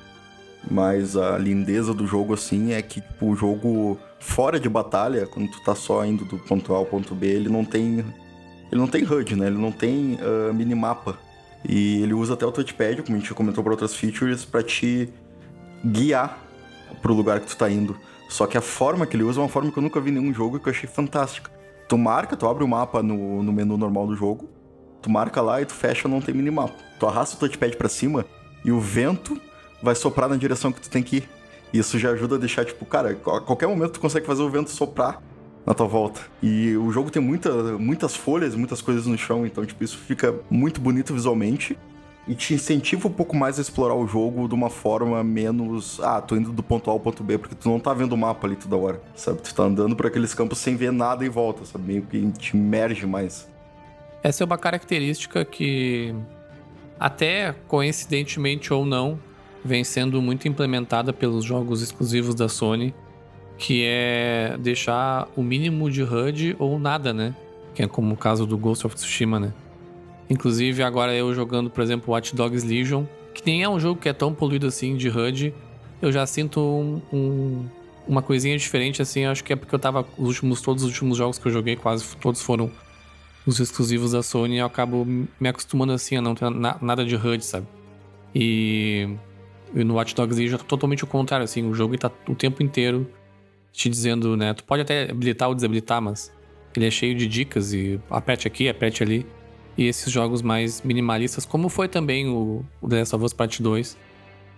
[0.69, 5.49] mas a lindeza do jogo, assim, é que tipo, o jogo fora de batalha, quando
[5.49, 7.99] tu tá só indo do ponto A ao ponto B, ele não tem.
[8.69, 9.47] Ele não tem HUD, né?
[9.47, 11.17] Ele não tem ah, minimapa.
[11.67, 15.09] E ele usa até o touchpad, como a gente comentou para outras features, pra te
[15.85, 16.37] guiar
[17.01, 17.95] pro lugar que tu tá indo.
[18.29, 20.15] Só que a forma que ele usa é uma forma que eu nunca vi em
[20.15, 21.49] nenhum jogo e que eu achei fantástica.
[21.87, 24.49] Tu marca, tu abre o mapa no, no menu normal do jogo,
[25.01, 26.73] tu marca lá e tu fecha, não tem minimapa.
[26.99, 28.25] Tu arrasta o touchpad pra cima
[28.65, 29.39] e o vento
[29.81, 31.29] vai soprar na direção que tu tem que ir.
[31.73, 34.69] Isso já ajuda a deixar, tipo, cara, a qualquer momento tu consegue fazer o vento
[34.69, 35.21] soprar
[35.65, 36.21] na tua volta.
[36.41, 40.33] E o jogo tem muita, muitas folhas, muitas coisas no chão, então, tipo, isso fica
[40.49, 41.77] muito bonito visualmente
[42.27, 45.99] e te incentiva um pouco mais a explorar o jogo de uma forma menos.
[46.01, 48.17] Ah, tô indo do ponto A ao ponto B, porque tu não tá vendo o
[48.17, 49.41] mapa ali toda hora, sabe?
[49.41, 51.85] Tu tá andando por aqueles campos sem ver nada em volta, sabe?
[51.85, 53.47] Meio que te imerge mais.
[54.21, 56.13] Essa é uma característica que,
[56.99, 59.19] até coincidentemente ou não,
[59.67, 62.93] vem sendo muito implementada pelos jogos exclusivos da Sony,
[63.57, 67.35] que é deixar o mínimo de HUD ou nada, né?
[67.75, 69.53] Que é como o caso do Ghost of Tsushima, né?
[70.29, 73.03] Inclusive, agora eu jogando, por exemplo, Watch Dogs Legion,
[73.33, 75.53] que nem é um jogo que é tão poluído assim de HUD,
[76.01, 77.65] eu já sinto um, um-
[78.07, 80.05] uma coisinha diferente, assim, acho que é porque eu tava.
[80.17, 82.71] Os últimos, todos os últimos jogos que eu joguei, quase todos foram
[83.45, 87.15] os exclusivos da Sony, eu acabo me acostumando assim a não ter na- nada de
[87.15, 87.65] HUD, sabe?
[88.35, 89.09] E,
[89.73, 92.63] e no Watch Dogs Legion é totalmente o contrário, assim, o jogo tá o tempo
[92.63, 93.09] inteiro
[93.71, 94.53] te dizendo, né?
[94.53, 96.31] Tu pode até habilitar ou desabilitar, mas
[96.75, 99.25] ele é cheio de dicas e aperte aqui, aperte ali.
[99.77, 103.61] E esses jogos mais minimalistas, como foi também o, o The Last of Us Part
[103.61, 103.97] 2,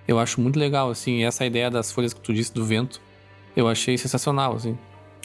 [0.08, 3.02] eu acho muito legal, assim, e essa ideia das folhas que tu disse do vento,
[3.56, 4.78] eu achei sensacional, assim.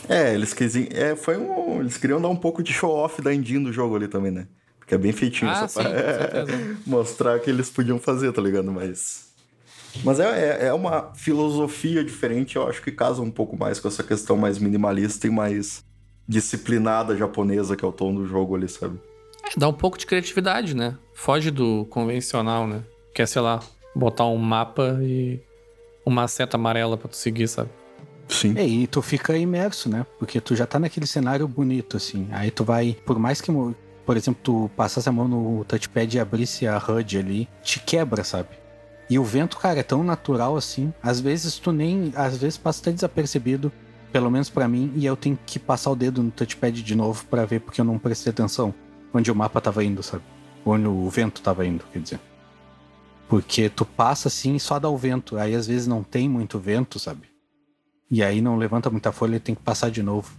[0.08, 0.88] É, eles quisiam.
[0.90, 1.80] É, foi um.
[1.80, 4.46] Eles queriam dar um pouco de show-off da engine do jogo ali também, né?
[4.78, 6.44] Porque é bem feitinho Ah, só sim, pra
[6.86, 8.70] mostrar que eles podiam fazer, tá ligado?
[8.70, 9.33] Mas.
[10.02, 13.88] Mas é, é, é uma filosofia diferente, eu acho que casa um pouco mais com
[13.88, 15.84] essa questão mais minimalista e mais
[16.26, 18.98] disciplinada japonesa que é o tom do jogo ali, sabe?
[19.44, 20.96] É, dá um pouco de criatividade, né?
[21.12, 22.82] Foge do convencional, né?
[23.14, 23.60] Que é, sei lá,
[23.94, 25.40] botar um mapa e
[26.04, 27.70] uma seta amarela pra tu seguir, sabe?
[28.28, 28.54] Sim.
[28.56, 30.06] É, e tu fica imerso, né?
[30.18, 32.26] Porque tu já tá naquele cenário bonito, assim.
[32.32, 33.52] Aí tu vai, por mais que,
[34.04, 38.24] por exemplo, tu passasse a mão no touchpad e abrisse a HUD ali, te quebra,
[38.24, 38.63] sabe?
[39.08, 40.92] E o vento, cara, é tão natural assim.
[41.02, 42.12] Às vezes tu nem.
[42.16, 43.70] Às vezes passa até desapercebido,
[44.12, 47.24] pelo menos pra mim, e eu tenho que passar o dedo no touchpad de novo
[47.26, 48.74] pra ver, porque eu não prestei atenção
[49.12, 50.24] onde o mapa tava indo, sabe?
[50.64, 52.20] Onde o vento tava indo, quer dizer.
[53.28, 55.36] Porque tu passa assim e só dá o vento.
[55.36, 57.28] Aí às vezes não tem muito vento, sabe?
[58.10, 60.32] E aí não levanta muita folha e tem que passar de novo.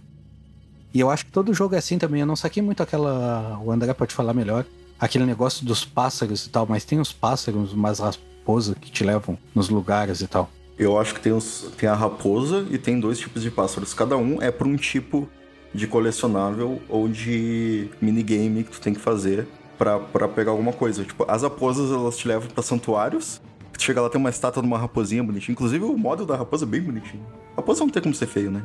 [0.94, 2.20] E eu acho que todo jogo é assim também.
[2.20, 3.60] Eu não saquei muito aquela.
[3.62, 4.64] O André pode falar melhor.
[4.98, 8.00] Aquele negócio dos pássaros e tal, mas tem os pássaros, umas
[8.46, 10.48] raposas que te levam nos lugares e tal.
[10.78, 13.92] Eu acho que tem, os, tem a raposa e tem dois tipos de pássaros.
[13.92, 15.28] Cada um é para um tipo
[15.74, 21.04] de colecionável ou de minigame que tu tem que fazer pra pegar alguma coisa.
[21.04, 23.40] Tipo, as raposas elas te levam pra santuários.
[23.72, 25.52] Tu chega lá tem uma estátua de uma raposinha bonitinha.
[25.52, 27.24] Inclusive o model da raposa é bem bonitinho.
[27.56, 28.62] Raposa não tem como ser feio, né?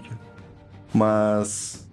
[0.94, 1.88] Mas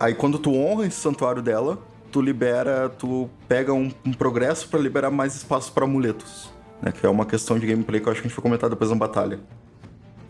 [0.00, 1.78] aí quando tu honra esse santuário dela,
[2.10, 6.92] tu libera, tu pega um, um progresso pra liberar mais espaço pra amuletos, né?
[6.92, 8.90] Que é uma questão de gameplay que eu acho que a gente vai comentar depois
[8.90, 9.40] na batalha.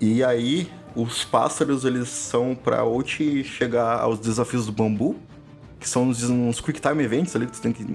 [0.00, 5.16] E aí, os pássaros, eles são pra ou te chegar aos desafios do bambu,
[5.80, 7.86] que são uns, uns quick time events ali que tu tem que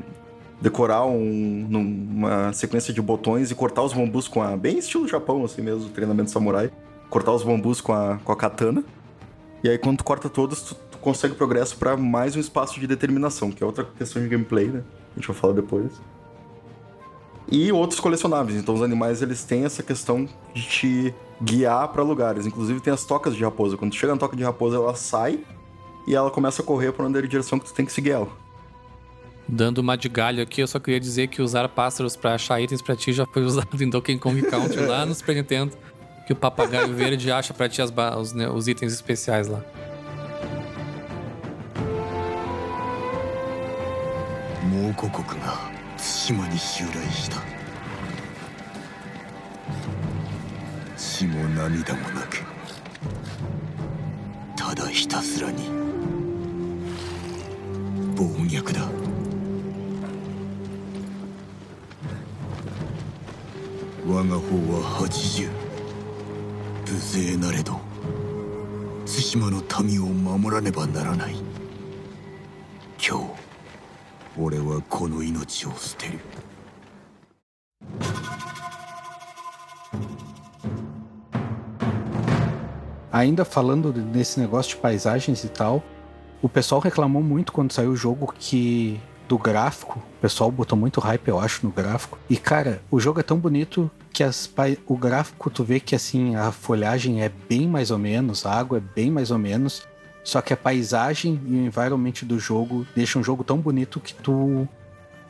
[0.59, 4.55] decorar um, uma sequência de botões e cortar os bambus com a.
[4.55, 6.71] bem estilo Japão, assim mesmo, treinamento samurai.
[7.09, 8.83] Cortar os bambus com a, com a katana.
[9.63, 12.87] E aí, quando tu corta todos, tu, tu consegue progresso pra mais um espaço de
[12.87, 14.83] determinação, que é outra questão de gameplay, né?
[15.11, 15.91] A gente vai falar depois
[17.51, 18.57] e outros colecionáveis.
[18.57, 22.45] Então os animais eles têm essa questão de te guiar para lugares.
[22.45, 23.75] Inclusive tem as tocas de raposa.
[23.75, 25.39] Quando tu chega na toca de raposa, ela sai
[26.07, 28.29] e ela começa a correr para onde é direção que tu tem que seguir ela.
[29.47, 32.81] Dando uma de galho aqui, eu só queria dizer que usar pássaros para achar itens
[32.81, 35.73] para ti já foi usado em Donkey Kong Country lá no Super Nintendo,
[36.25, 39.61] que o papagaio verde acha para ti os, né, os itens especiais lá.
[44.63, 45.70] Mokokoku
[46.01, 47.37] 対馬に襲来した。
[50.97, 52.43] 血も涙もなく
[54.55, 55.69] ただひたすらに
[58.15, 58.89] 暴虐だ。
[64.07, 65.49] 我が方は80
[66.91, 67.79] 無勢なれど
[69.05, 71.35] 対馬の民を守らねばならない。
[72.97, 73.50] 今日
[74.38, 76.18] 俺はこの命を捨てる
[83.12, 85.82] Ainda falando nesse negócio de paisagens e tal,
[86.42, 91.00] o pessoal reclamou muito quando saiu o jogo que do gráfico, o pessoal botou muito
[91.00, 92.16] hype, eu acho, no gráfico.
[92.30, 95.96] E cara, o jogo é tão bonito que as pai- o gráfico tu vê que
[95.96, 99.82] assim a folhagem é bem mais ou menos, a água é bem mais ou menos,
[100.23, 104.13] só que a paisagem e o environment do jogo deixam um jogo tão bonito que
[104.13, 104.67] tu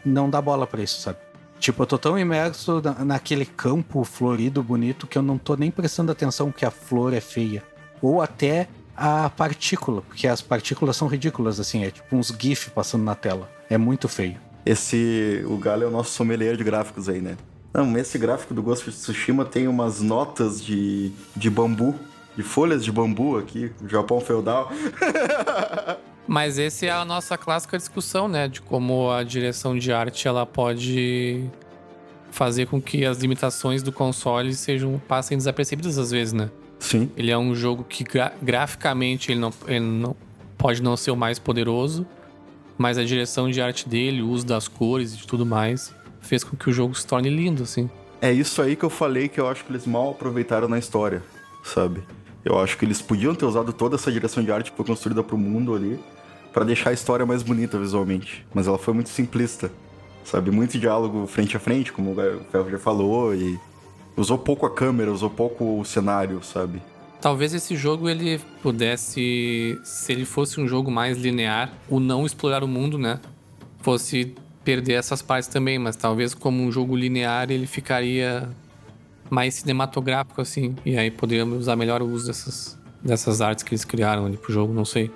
[0.05, 1.17] não dá bola pra isso, sabe?
[1.59, 5.69] Tipo, eu tô tão imerso na- naquele campo florido, bonito, que eu não tô nem
[5.69, 7.63] prestando atenção que a flor é feia.
[8.01, 13.03] Ou até a partícula, porque as partículas são ridículas, assim, é tipo uns GIF passando
[13.03, 13.47] na tela.
[13.69, 14.37] É muito feio.
[14.65, 15.43] Esse.
[15.47, 17.37] O Galo é o nosso sommelier de gráficos aí, né?
[17.73, 21.95] Não, esse gráfico do Ghost of Tsushima tem umas notas de, de bambu,
[22.35, 24.71] de folhas de bambu aqui, o Japão feudal.
[26.27, 28.47] Mas esse é a nossa clássica discussão, né?
[28.47, 31.43] De como a direção de arte ela pode
[32.31, 36.49] fazer com que as limitações do console sejam passem desapercebidas às vezes, né?
[36.79, 37.11] Sim.
[37.17, 40.15] Ele é um jogo que gra- graficamente ele não, ele não
[40.57, 42.05] pode não ser o mais poderoso,
[42.77, 46.43] mas a direção de arte dele, o uso das cores e de tudo mais, fez
[46.43, 47.89] com que o jogo se torne lindo, assim.
[48.21, 51.21] É isso aí que eu falei que eu acho que eles mal aproveitaram na história,
[51.63, 52.01] sabe?
[52.43, 55.23] Eu acho que eles podiam ter usado toda essa direção de arte que foi construída
[55.23, 55.99] pro mundo ali
[56.51, 58.45] pra deixar a história mais bonita visualmente.
[58.53, 59.71] Mas ela foi muito simplista,
[60.23, 60.51] sabe?
[60.51, 63.59] Muito diálogo frente a frente, como o Ferro já falou, e
[64.17, 66.81] usou pouco a câmera, usou pouco o cenário, sabe?
[67.21, 72.63] Talvez esse jogo ele pudesse, se ele fosse um jogo mais linear, o não explorar
[72.63, 73.19] o mundo, né?
[73.79, 78.49] Fosse perder essas partes também, mas talvez como um jogo linear ele ficaria
[79.31, 83.83] mais cinematográfico assim, e aí poderíamos usar melhor o uso dessas dessas artes que eles
[83.83, 85.11] criaram ali pro jogo, não sei.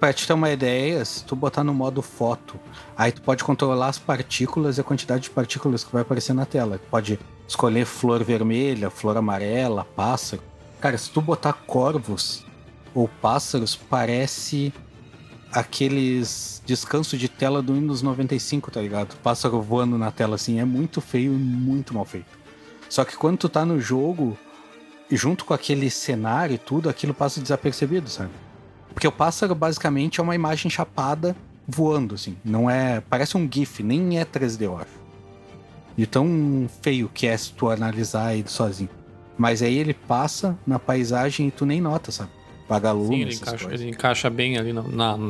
[0.00, 2.58] Pra te ter uma ideia, se tu botar no modo foto,
[2.96, 6.46] aí tu pode controlar as partículas e a quantidade de partículas que vai aparecer na
[6.46, 6.78] tela.
[6.78, 10.42] Tu pode escolher flor vermelha, flor amarela, pássaro.
[10.80, 12.44] Cara, se tu botar corvos
[12.94, 14.72] ou pássaros, parece
[15.50, 19.16] aqueles descanso de tela do Windows 95, tá ligado?
[19.22, 22.35] Pássaro voando na tela assim, é muito feio e muito mal feito.
[22.88, 24.36] Só que quando tu tá no jogo,
[25.10, 28.30] junto com aquele cenário e tudo, aquilo passa desapercebido, sabe?
[28.94, 31.36] Porque o pássaro basicamente é uma imagem chapada
[31.68, 32.36] voando, assim.
[32.44, 33.00] Não é.
[33.10, 35.06] Parece um GIF, nem é 3D, eu acho.
[35.96, 38.90] De tão feio que é se tu analisar ele sozinho.
[39.36, 42.30] Mas aí ele passa na paisagem e tu nem nota, sabe?
[42.68, 44.82] Vagalume, Sim, ele encaixa, ele encaixa bem ali na-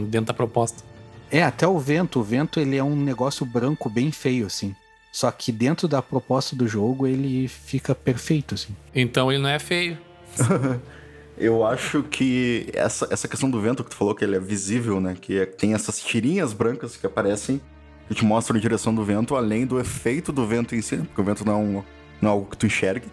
[0.08, 0.82] dentro da proposta.
[1.30, 2.20] É, até o vento.
[2.20, 4.74] O vento ele é um negócio branco bem feio, assim.
[5.16, 8.76] Só que dentro da proposta do jogo ele fica perfeito, assim.
[8.94, 9.96] Então ele não é feio.
[11.38, 15.00] Eu acho que essa, essa questão do vento que tu falou, que ele é visível,
[15.00, 15.16] né?
[15.18, 17.62] Que é- tem essas tirinhas brancas que aparecem
[18.06, 21.04] que te mostram a direção do vento, além do efeito do vento em si, né,
[21.06, 21.84] porque o vento não é, um-
[22.20, 23.06] não é algo que tu enxergue.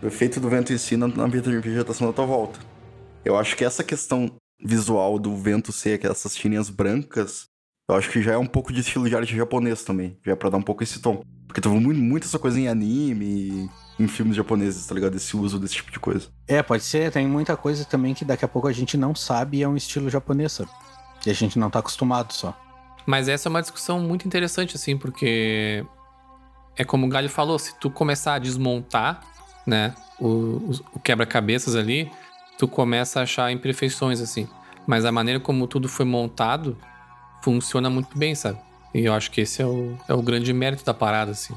[0.00, 2.60] O efeito do vento em si na, na vegetação da tua volta.
[3.24, 4.30] Eu acho que essa questão
[4.64, 7.48] visual do vento ser essas tirinhas brancas,
[7.88, 10.16] eu acho que já é um pouco de estilo de arte japonês também.
[10.24, 11.22] Já é pra dar um pouco esse tom.
[11.46, 15.16] Porque tu vê muito, muito essa coisa em anime, em filmes japoneses, tá ligado?
[15.16, 16.28] Esse uso desse tipo de coisa.
[16.46, 17.10] É, pode ser.
[17.10, 19.76] Tem muita coisa também que daqui a pouco a gente não sabe e é um
[19.76, 20.70] estilo japonês, sabe?
[21.24, 22.54] E a gente não tá acostumado só.
[23.06, 25.82] Mas essa é uma discussão muito interessante, assim, porque
[26.76, 29.22] é como o Galho falou, se tu começar a desmontar,
[29.66, 32.10] né, o- o quebra-cabeças ali,
[32.58, 34.46] tu começa a achar imperfeições, assim.
[34.86, 36.76] Mas a maneira como tudo foi montado
[37.42, 38.58] funciona muito bem, sabe?
[38.94, 41.54] E eu acho que esse é o, é o grande mérito da parada, assim.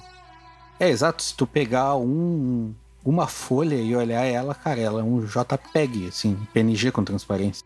[0.80, 1.22] É, exato.
[1.24, 2.74] Se tu pegar um,
[3.06, 7.65] uma folha e olhar ela, cara, ela é um JPEG, assim, PNG com transparência.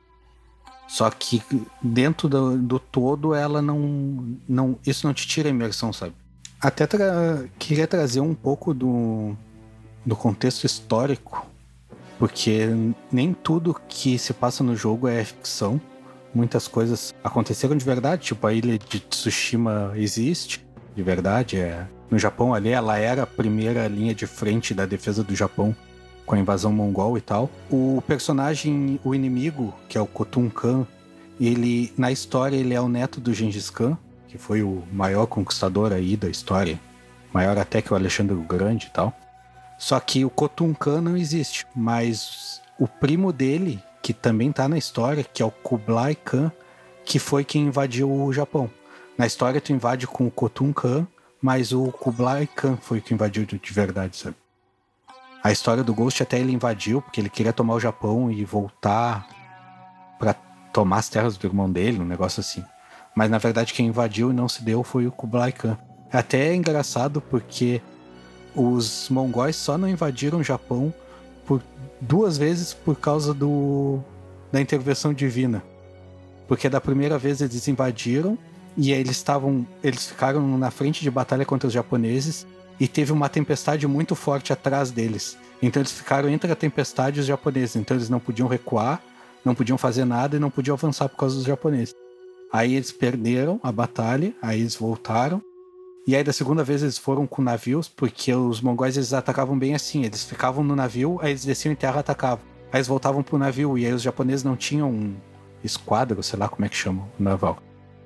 [0.87, 1.41] Só que
[1.81, 4.77] dentro do, do todo, ela não, não.
[4.85, 6.13] Isso não te tira a imersão, sabe?
[6.61, 9.35] Até tra- queria trazer um pouco do,
[10.05, 11.45] do contexto histórico,
[12.19, 12.67] porque
[13.11, 15.81] nem tudo que se passa no jogo é ficção.
[16.35, 21.57] Muitas coisas aconteceram de verdade, tipo a ilha de Tsushima existe, de verdade.
[21.57, 21.87] É.
[22.11, 25.75] No Japão ali, ela era a primeira linha de frente da defesa do Japão
[26.25, 27.49] com a invasão mongol e tal.
[27.69, 30.85] O personagem, o inimigo, que é o Khotun Khan,
[31.39, 35.93] ele na história ele é o neto do Gengis Khan, que foi o maior conquistador
[35.93, 36.79] aí da história,
[37.33, 39.13] maior até que o Alexandre o Grande e tal.
[39.77, 44.77] Só que o Khotun Khan não existe, mas o primo dele, que também tá na
[44.77, 46.51] história, que é o Kublai Khan,
[47.03, 48.69] que foi quem invadiu o Japão.
[49.17, 51.07] Na história tu invade com o Khotun Khan,
[51.41, 54.35] mas o Kublai Khan foi que invadiu de de verdade, sabe?
[55.43, 59.27] A história do Ghost até ele invadiu, porque ele queria tomar o Japão e voltar
[60.19, 60.35] pra
[60.71, 62.63] tomar as terras do irmão dele, um negócio assim.
[63.15, 65.79] Mas na verdade quem invadiu e não se deu foi o Kublai Khan.
[66.13, 67.81] Até é engraçado porque
[68.55, 70.93] os mongóis só não invadiram o Japão
[71.99, 73.99] duas vezes por causa do
[74.51, 75.63] da intervenção divina.
[76.47, 78.37] Porque da primeira vez eles invadiram
[78.77, 82.45] e eles estavam, eles ficaram na frente de batalha contra os japoneses
[82.79, 85.37] e teve uma tempestade muito forte atrás deles.
[85.61, 87.75] Então eles ficaram entre a tempestade e os japoneses.
[87.75, 89.01] Então eles não podiam recuar,
[89.43, 91.95] não podiam fazer nada e não podiam avançar por causa dos japoneses.
[92.51, 95.41] Aí eles perderam a batalha, aí eles voltaram.
[96.07, 99.73] E aí da segunda vez eles foram com navios, porque os mongóis eles atacavam bem
[99.73, 102.45] assim, eles ficavam no navio, aí eles desciam em terra e atacavam.
[102.71, 105.15] Aí eles voltavam pro navio, e aí os japoneses não tinham um
[105.63, 107.57] esquadro, sei lá como é que chama o naval.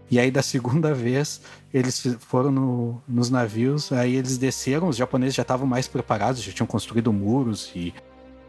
[0.10, 1.42] E aí da segunda vez
[1.74, 6.54] eles foram no- nos navios, aí eles desceram, os japoneses já estavam mais preparados, já
[6.54, 7.94] tinham construído muros e,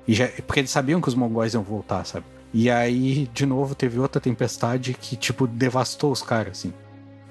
[0.06, 2.24] e já, porque eles sabiam que os mongóis iam voltar, sabe?
[2.54, 6.72] E aí de novo teve outra tempestade que tipo devastou os caras assim.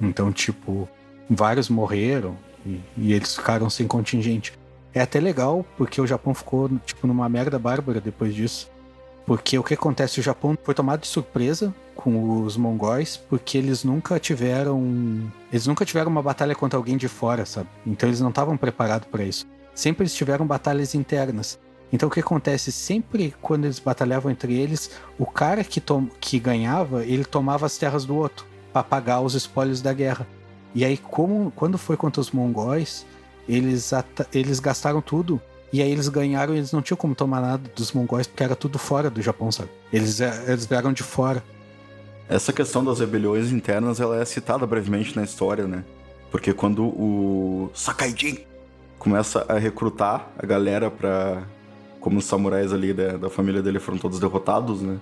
[0.02, 0.88] Então tipo
[1.30, 4.54] vários morreram e, e eles ficaram sem contingente.
[4.94, 8.70] É até legal porque o Japão ficou tipo numa merda bárbara depois disso.
[9.26, 10.20] Porque o que acontece?
[10.20, 15.30] O Japão foi tomado de surpresa com os mongóis, porque eles nunca tiveram.
[15.52, 17.70] Eles nunca tiveram uma batalha contra alguém de fora, sabe?
[17.86, 19.46] Então eles não estavam preparados para isso.
[19.76, 21.60] Sempre eles tiveram batalhas internas.
[21.94, 22.72] Então o que acontece?
[22.72, 25.82] Sempre quando eles batalhavam entre eles, o cara que,
[26.20, 30.26] que ganhava, ele tomava as terras do outro para pagar os espólios da guerra.
[30.74, 33.06] E aí, como quando foi contra os mongóis,
[33.48, 33.92] eles,
[34.34, 35.42] eles gastaram tudo.
[35.72, 38.56] E aí eles ganharam e eles não tinham como tomar nada dos mongóis, porque era
[38.56, 39.70] tudo fora do Japão, sabe?
[39.94, 41.44] Eles, é- eles vieram de fora.
[42.28, 45.84] Essa questão das rebeliões internas, ela é citada brevemente na história, né?
[46.32, 48.40] Porque quando o Sakaijin
[48.98, 51.44] começa a recrutar a galera pra...
[52.00, 55.00] Como os samurais ali da, da família dele foram todos derrotados, né?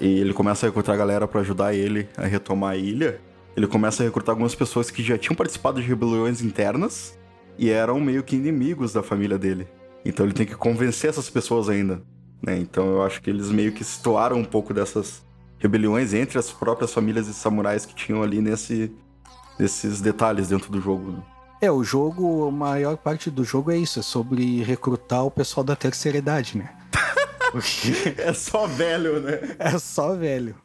[0.00, 3.20] E ele começa a recrutar a galera pra ajudar ele a retomar a ilha.
[3.56, 7.18] Ele começa a recrutar algumas pessoas que já tinham participado de rebeliões internas
[7.58, 9.68] e eram meio que inimigos da família dele.
[10.04, 12.02] Então ele tem que convencer essas pessoas ainda,
[12.44, 12.56] né?
[12.58, 15.22] Então eu acho que eles meio que situaram um pouco dessas
[15.58, 18.90] rebeliões entre as próprias famílias de samurais que tinham ali nesse,
[19.58, 21.12] nesses detalhes dentro do jogo.
[21.12, 21.22] né?
[21.60, 25.62] É, o jogo, a maior parte do jogo é isso, é sobre recrutar o pessoal
[25.62, 26.70] da terceira idade, né?
[27.52, 29.38] Porque É só velho, né?
[29.58, 30.56] é só velho.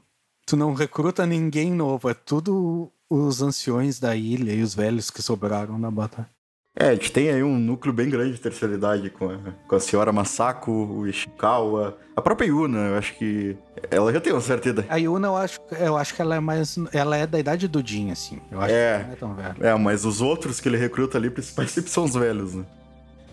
[0.48, 5.22] Tu não recruta ninguém novo, é tudo os anciões da ilha e os velhos que
[5.22, 6.30] sobraram na batalha.
[6.74, 9.76] É, a gente tem aí um núcleo bem grande de terceira idade com a, com
[9.76, 13.58] a senhora Masako, o Ishikawa, a própria Yuna, eu acho que
[13.92, 14.88] ela já tem uma certa idade.
[14.90, 16.78] A Yuna, eu acho, eu acho que ela é mais.
[16.94, 18.40] Ela é da idade do Jin, assim.
[18.50, 19.00] Eu acho É.
[19.00, 19.56] que ela não é tão velha.
[19.60, 22.64] É, mas os outros que ele recruta ali, principais, sempre são os velhos, né?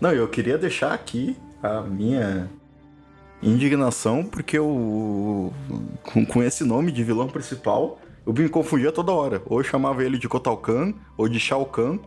[0.01, 2.49] Não, eu queria deixar aqui a minha
[3.45, 5.53] indignação, porque eu,
[6.03, 9.41] com, com esse nome de vilão principal, eu me confundia toda hora.
[9.45, 11.99] Ou eu chamava ele de Kotal Kahn, ou de Shao Kahn,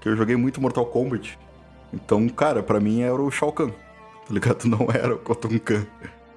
[0.00, 1.38] que eu joguei muito Mortal Kombat.
[1.92, 4.64] Então, cara, pra mim era o Shao Kahn, tá ligado?
[4.68, 5.84] Não era o Kotal Kahn.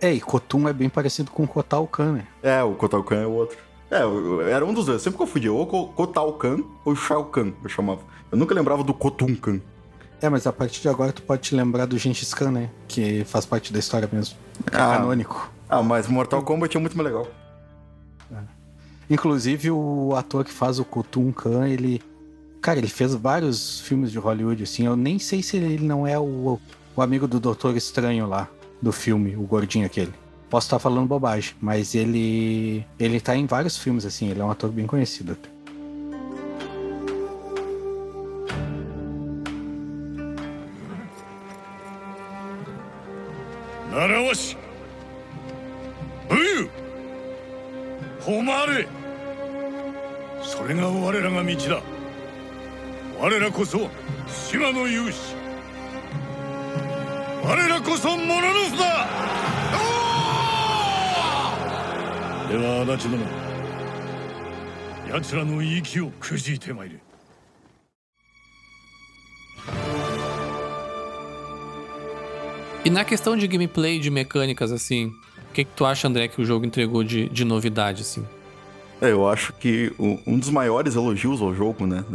[0.02, 2.28] É, e Khotun é bem parecido com Kotal Khan, né?
[2.44, 3.58] É, o Kotal Kahn é o outro.
[3.90, 4.98] É, era um dos dois.
[4.98, 5.54] Eu sempre confundia.
[5.54, 8.02] Ou Ko- Kotal Kahn ou Shao Kahn, eu chamava.
[8.32, 9.60] Eu nunca lembrava do Kotun Kahn.
[10.22, 12.70] É, mas a partir de agora tu pode te lembrar do Gengis Khan, né?
[12.88, 14.36] Que faz parte da história mesmo.
[14.72, 14.98] É Ah.
[14.98, 15.52] canônico.
[15.70, 17.28] Ah, mas Mortal Kombat é muito mais legal.
[19.10, 22.02] Inclusive, o ator que faz o Khotun Khan, ele...
[22.62, 24.86] Cara, ele fez vários filmes de Hollywood, assim.
[24.88, 26.60] Eu nem sei se ele não é o,
[26.96, 28.48] o amigo do Doutor Estranho lá,
[28.82, 30.12] do filme, o gordinho aquele.
[30.50, 32.84] Posso estar falando bobagem, mas ele...
[33.00, 34.30] Ele tá em vários filmes, assim.
[34.30, 35.50] Ele é um ator bem conhecido até.
[43.96, 44.58] 習わし。
[46.28, 46.70] 武勇
[48.44, 48.88] 誉れ。
[50.44, 51.82] それが我らが道だ。
[53.18, 53.90] 我らこそ
[54.28, 55.36] 島の勇士。
[57.42, 59.08] 我らこそモノノフだ。
[62.50, 63.24] では足立殿。
[65.16, 67.05] 奴らの息をくじいてまいれ。
[72.86, 76.46] E na questão de gameplay, de mecânicas, assim, o que, que tu acha, André, que o
[76.46, 78.24] jogo entregou de, de novidade, assim?
[79.02, 82.06] É, eu acho que um dos maiores elogios ao jogo, né,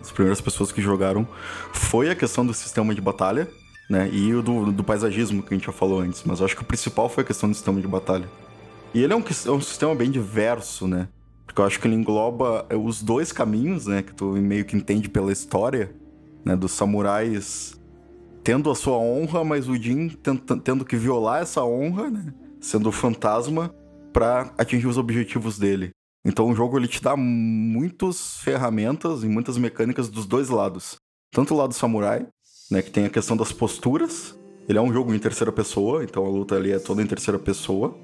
[0.00, 1.26] das primeiras pessoas que jogaram,
[1.72, 3.48] foi a questão do sistema de batalha,
[3.88, 6.24] né, e o do, do paisagismo que a gente já falou antes.
[6.26, 8.28] Mas eu acho que o principal foi a questão do sistema de batalha.
[8.92, 11.06] E ele é um, é um sistema bem diverso, né,
[11.46, 14.76] porque eu acho que ele engloba é, os dois caminhos, né, que tu meio que
[14.76, 15.94] entende pela história,
[16.44, 17.75] né, dos samurais
[18.46, 20.08] tendo a sua honra, mas o Jin
[20.62, 23.74] tendo que violar essa honra, né, sendo fantasma
[24.12, 25.90] pra atingir os objetivos dele.
[26.24, 30.94] Então o jogo ele te dá muitas ferramentas e muitas mecânicas dos dois lados.
[31.32, 32.24] Tanto o lado samurai,
[32.70, 34.38] né, que tem a questão das posturas.
[34.68, 37.40] Ele é um jogo em terceira pessoa, então a luta ali é toda em terceira
[37.40, 37.98] pessoa.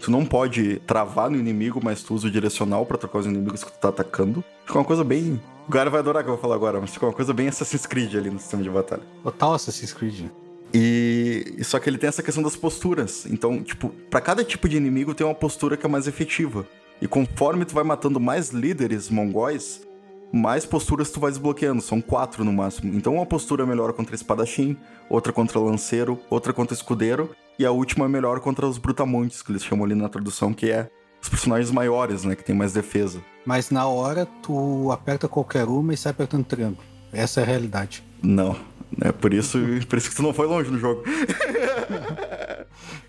[0.00, 3.62] Tu não pode travar no inimigo, mas tu usa o direcional pra trocar os inimigos
[3.62, 4.42] que tu tá atacando.
[4.66, 5.40] Fica uma coisa bem.
[5.66, 7.48] O cara vai adorar o que eu vou falar agora, mas fica uma coisa bem
[7.48, 9.02] Assassin's Creed ali no sistema de batalha.
[9.22, 10.26] Total Assassin's Creed.
[10.72, 13.24] E só que ele tem essa questão das posturas.
[13.26, 16.66] Então, tipo, pra cada tipo de inimigo tem uma postura que é mais efetiva.
[17.00, 19.86] E conforme tu vai matando mais líderes mongóis,
[20.32, 21.80] mais posturas tu vai desbloqueando.
[21.80, 22.92] São quatro no máximo.
[22.94, 24.76] Então uma postura é melhor contra espadachim,
[25.08, 29.52] outra contra lanceiro, outra contra escudeiro, e a última é melhor contra os brutamontes, que
[29.52, 30.90] eles chamam ali na tradução, que é
[31.22, 32.34] os personagens maiores, né?
[32.34, 33.22] Que tem mais defesa.
[33.44, 36.82] Mas na hora tu aperta qualquer uma e sai apertando triângulo.
[37.12, 38.02] Essa é a realidade.
[38.22, 38.56] Não.
[39.00, 41.02] É por isso, por isso que tu não foi longe no jogo.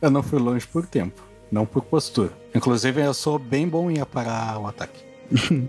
[0.01, 1.21] Eu não fui longe por tempo,
[1.51, 2.31] não por postura.
[2.53, 5.03] Inclusive eu sou bem bom em aparar o ataque.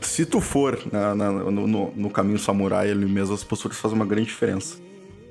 [0.00, 3.96] Se tu for na- na- no, no- no caminho samurai ali mesmo, as posturas fazem
[3.96, 4.76] uma grande diferença.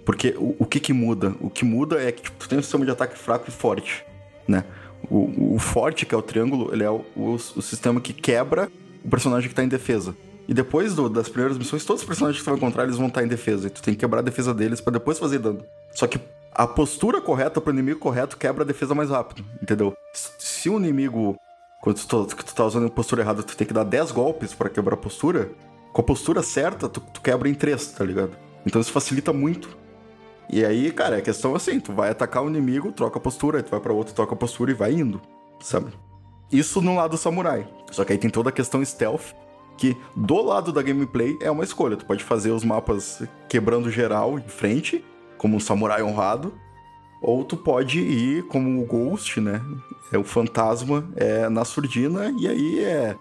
[0.05, 1.35] Porque o, o que que muda?
[1.39, 4.03] O que muda é que tipo, tu tem um sistema de ataque fraco e forte,
[4.47, 4.63] né?
[5.09, 8.69] O, o forte, que é o triângulo, ele é o, o- o sistema que quebra
[9.03, 10.15] o personagem que tá em defesa.
[10.47, 13.07] E depois do- das primeiras missões, todos os personagens que tu vai encontrar, eles vão
[13.07, 13.67] estar em defesa.
[13.67, 15.63] E tu tem que quebrar a defesa deles pra depois fazer dano.
[15.93, 16.19] Só que
[16.51, 19.93] a postura correta pro inimigo correto quebra a defesa mais rápido, entendeu?
[20.37, 21.37] Se o inimigo
[21.81, 24.11] quando tu, tá- que tu tá usando a postura errada, tu tem que dar 10
[24.11, 25.49] golpes pra quebrar a postura.
[25.93, 28.31] Com a postura certa, tu, tu quebra em 3, tá ligado?
[28.65, 29.77] Então isso facilita muito.
[30.51, 33.61] E aí, cara, a questão é assim: tu vai atacar o inimigo, troca a postura,
[33.61, 35.21] tu vai pra outro, troca a postura e vai indo,
[35.59, 35.91] sabe?
[36.51, 37.67] Isso no lado samurai.
[37.91, 39.33] Só que aí tem toda a questão stealth,
[39.77, 41.95] que do lado da gameplay é uma escolha.
[41.95, 45.05] Tu pode fazer os mapas quebrando geral em frente,
[45.37, 46.53] como um samurai honrado,
[47.21, 49.61] ou tu pode ir como o Ghost, né?
[50.11, 53.15] É o fantasma é na surdina, e aí é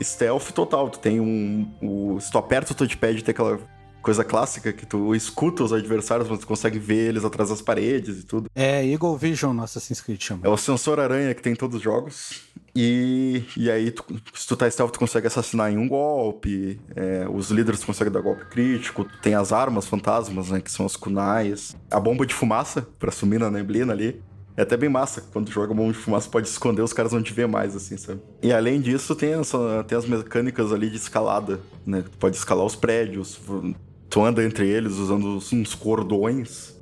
[0.00, 0.88] stealth total.
[0.90, 1.68] Tu tem um.
[1.82, 3.58] O, se tu aperta o touchpad, tem aquela
[4.02, 8.18] coisa clássica que tu escuta os adversários, mas tu consegue ver eles atrás das paredes
[8.20, 8.50] e tudo.
[8.54, 10.40] É Eagle Vision no Assassin's Creed chama.
[10.44, 12.42] É o sensor aranha que tem em todos os jogos.
[12.74, 16.80] E, e aí, tu- se tu tá stealth, tu consegue assassinar em um golpe.
[16.96, 19.04] é, os líderes tu consegue dar golpe crítico.
[19.04, 20.60] Tu tem as armas fantasmas, né?
[20.60, 21.76] Que são as kunais.
[21.90, 24.22] A bomba de fumaça, pra sumir na neblina ali.
[24.56, 25.22] É até bem massa.
[25.32, 27.96] Quando tu joga bomba de fumaça, pode esconder, os caras não te vê mais, assim,
[27.96, 28.20] sabe?
[28.42, 32.02] E além disso, tem, essa, tem as mecânicas ali de escalada, né?
[32.02, 33.38] Tu pode escalar os prédios.
[34.12, 36.76] Tu anda entre eles usando uns- cordões.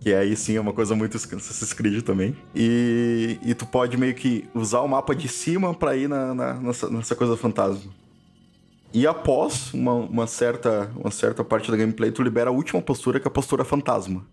[0.00, 2.34] Que aí sim é uma coisa muito Assassin's Creed também.
[2.54, 6.54] E, e tu pode meio que usar o mapa de cima pra ir na, na-
[6.54, 7.92] nessa, nessa coisa fantasma.
[8.94, 13.20] E após uma, uma certa, uma certa parte da gameplay, tu libera a última postura,
[13.20, 14.26] que é a postura fantasma.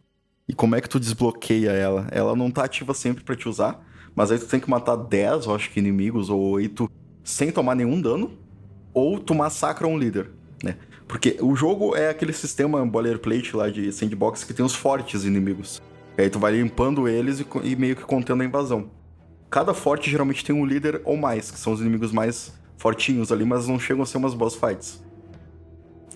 [0.47, 2.07] E como é que tu desbloqueia ela?
[2.11, 3.85] Ela não tá ativa sempre pra te usar,
[4.15, 6.89] mas aí tu tem que matar 10, eu acho que inimigos, ou 8,
[7.25, 8.31] sem tomar nenhum dano,
[8.93, 10.31] ou tu massacra um líder,
[10.63, 10.77] né?
[11.07, 15.81] Porque o jogo é aquele sistema boilerplate lá de sandbox que tem os fortes inimigos.
[16.17, 18.89] E aí tu vai limpando eles e, e meio que contendo a invasão.
[19.49, 23.45] Cada forte geralmente tem um líder ou mais, que são os inimigos mais fortinhos ali,
[23.45, 25.01] mas não chegam a ser umas boss fights.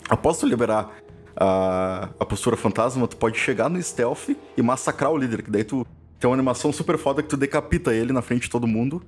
[0.10, 0.92] Após tu liberar
[1.36, 5.64] a, a postura fantasma, tu pode chegar no stealth e massacrar o líder, que daí
[5.64, 5.86] tu
[6.20, 9.02] tem uma animação super foda que tu decapita ele na frente de todo mundo.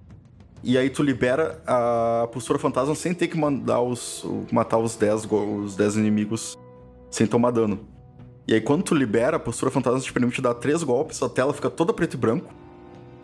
[0.64, 5.26] E aí tu libera a postura fantasma sem ter que mandar os, matar os 10,
[5.26, 6.57] go- os 10 inimigos
[7.11, 7.86] sem tomar dano.
[8.47, 11.53] E aí quando tu libera, a postura fantasma te permite dar três golpes, a tela
[11.53, 12.53] fica toda preto e branco.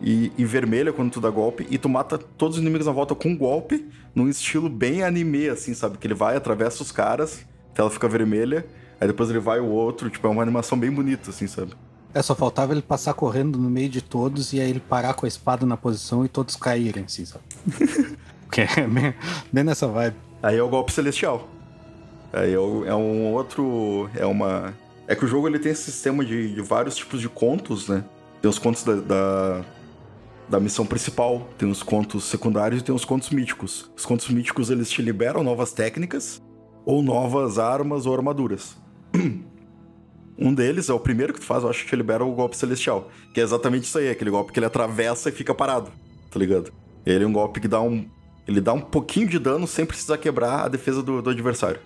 [0.01, 3.13] E, e vermelha quando tu dá golpe, e tu mata todos os inimigos na volta
[3.13, 3.85] com um golpe,
[4.15, 5.97] num estilo bem anime, assim, sabe?
[5.97, 8.65] Que ele vai, atravessa os caras, a tela fica vermelha,
[8.99, 11.73] aí depois ele vai o outro, tipo, é uma animação bem bonita, assim, sabe?
[12.13, 15.25] É, só faltava ele passar correndo no meio de todos e aí ele parar com
[15.25, 17.43] a espada na posição e todos caírem, assim, sabe?
[18.51, 19.13] que é bem,
[19.53, 20.15] bem nessa vibe.
[20.41, 21.47] Aí é o golpe celestial.
[22.33, 24.09] Aí é, o- é um outro.
[24.15, 24.73] É uma.
[25.07, 28.03] É que o jogo ele tem esse sistema de, de vários tipos de contos, né?
[28.41, 29.65] Tem os contos da, da,
[30.47, 33.91] da missão principal, tem os contos secundários e tem os contos míticos.
[33.97, 36.41] Os contos míticos eles te liberam novas técnicas
[36.85, 38.77] ou novas armas ou armaduras.
[40.41, 43.11] Um deles é o primeiro que tu faz, eu acho que libera o golpe celestial.
[43.33, 45.91] Que é exatamente isso aí, aquele golpe que ele atravessa e fica parado,
[46.31, 46.71] tá ligado?
[47.05, 48.05] Ele é um golpe que dá um.
[48.47, 51.79] Ele dá um pouquinho de dano sem precisar quebrar a defesa do, do adversário.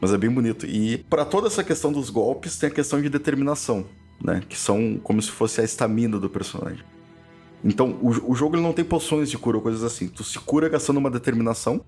[0.00, 0.66] Mas é bem bonito.
[0.66, 3.84] E pra toda essa questão dos golpes, tem a questão de determinação,
[4.22, 4.42] né?
[4.48, 6.84] Que são como se fosse a estamina do personagem.
[7.64, 10.06] Então, o, o jogo ele não tem poções de cura ou coisas assim.
[10.08, 11.84] Tu se cura gastando uma determinação.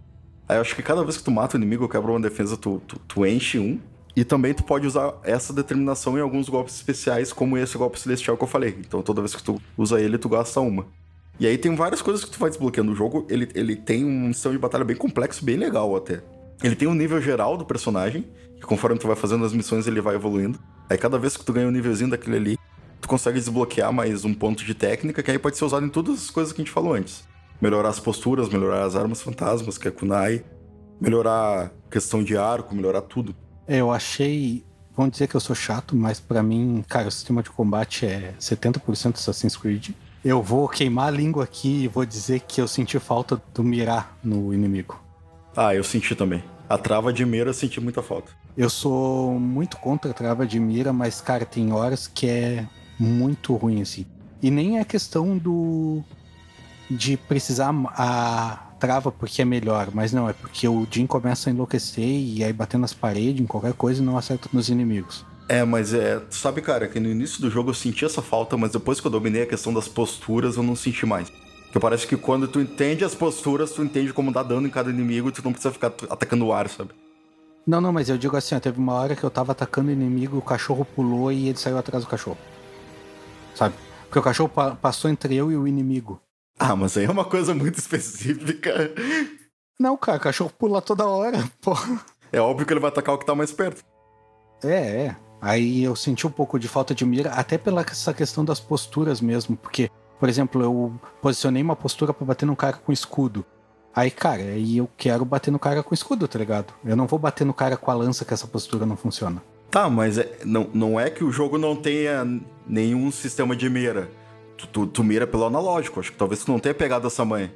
[0.49, 2.57] Aí eu acho que cada vez que tu mata o inimigo ou quebra uma defesa,
[2.57, 3.79] tu, tu, tu enche um.
[4.17, 8.35] E também tu pode usar essa determinação em alguns golpes especiais, como esse golpe celestial
[8.35, 8.75] que eu falei.
[8.81, 10.87] Então toda vez que tu usa ele, tu gasta uma.
[11.39, 12.93] E aí tem várias coisas que tu vai desbloqueando.
[12.93, 16.23] O jogo, ele, ele tem um sistema de batalha bem complexo, bem legal até.
[16.65, 18.25] Ele tem um nível geral do personagem,
[18.59, 20.59] que conforme tu vai fazendo as missões, ele vai evoluindo.
[20.89, 22.59] Aí cada vez que tu ganha um nívelzinho daquele ali,
[23.03, 26.15] tu consegue desbloquear mais um ponto de técnica, que aí pode ser usado em todas
[26.15, 27.29] as coisas que a gente falou antes.
[27.61, 30.43] Melhorar as posturas, melhorar as armas fantasmas, que é kunai,
[30.99, 33.37] melhorar questão de arco, melhorar tudo.
[33.69, 34.65] Eu achei.
[34.97, 38.33] Vão dizer que eu sou chato, mas pra mim, cara, o sistema de combate é
[38.41, 39.91] 70% Assassin's Creed.
[40.25, 44.17] Eu vou queimar a língua aqui e vou dizer que eu senti falta do mirar
[44.25, 44.99] no inimigo.
[45.55, 46.43] Ah, eu senti também.
[46.69, 48.33] A trava de mira eu senti muita falta.
[48.57, 52.67] Eu sou muito contra a trava de mira, mas, cara, tem horas que é
[52.99, 54.07] muito ruim, assim.
[54.43, 56.03] E nem é questão do.
[56.91, 61.53] de precisar a trava porque é melhor, mas não, é porque o Jim começa a
[61.53, 65.27] enlouquecer e aí bater nas paredes, em qualquer coisa, e não acerta nos inimigos.
[65.49, 66.21] É, mas é.
[66.21, 69.07] Tu sabe, cara, que no início do jogo eu senti essa falta, mas depois que
[69.07, 71.31] eu dominei a questão das posturas, eu não senti mais.
[71.65, 74.89] Porque parece que quando tu entende as posturas, tu entende como dar dano em cada
[74.89, 76.91] inimigo e tu não precisa ficar atacando o ar, sabe?
[77.67, 79.93] Não, não, mas eu digo assim, ó, teve uma hora que eu tava atacando o
[79.93, 82.39] inimigo, o cachorro pulou e ele saiu atrás do cachorro.
[83.53, 83.75] Sabe?
[84.05, 86.21] Porque o cachorro pa- passou entre eu e o inimigo.
[86.59, 88.93] Ah, mas aí é uma coisa muito específica.
[89.79, 92.01] Não, cara, o cachorro pula toda hora, porra.
[92.33, 93.83] É óbvio que ele vai atacar o que tá mais perto.
[94.65, 95.17] É, é.
[95.41, 99.21] Aí eu senti um pouco de falta de mira, até pela essa questão das posturas
[99.21, 103.45] mesmo, porque, por exemplo, eu posicionei uma postura pra bater no cara com escudo.
[103.95, 106.73] Aí, cara, aí eu quero bater no cara com escudo, tá ligado?
[106.85, 109.43] Eu não vou bater no cara com a lança que essa postura não funciona.
[109.71, 112.25] Tá, mas é- não, não é que o jogo não tenha
[112.67, 114.11] nenhum sistema de mira.
[114.57, 116.01] Tu, tu, tu mira pelo analógico.
[116.01, 117.53] Acho que talvez tu não tenha pegado essa manha.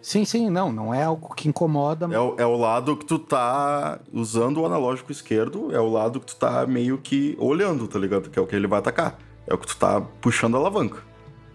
[0.00, 2.06] Sim, sim, não, não é algo que incomoda.
[2.14, 6.20] É, o- é o lado que tu tá usando o analógico esquerdo, é o lado
[6.20, 8.30] que tu tá meio que olhando, tá ligado?
[8.30, 9.18] Que é o que ele vai atacar.
[9.46, 11.02] É o que tu tá puxando a alavanca.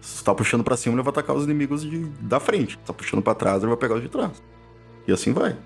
[0.02, 2.72] Se tu tá puxando pra cima, ele vai atacar os inimigos de, da frente.
[2.72, 4.42] Se tá puxando pra trás, ele vai pegar os de trás.
[5.08, 5.56] E assim vai.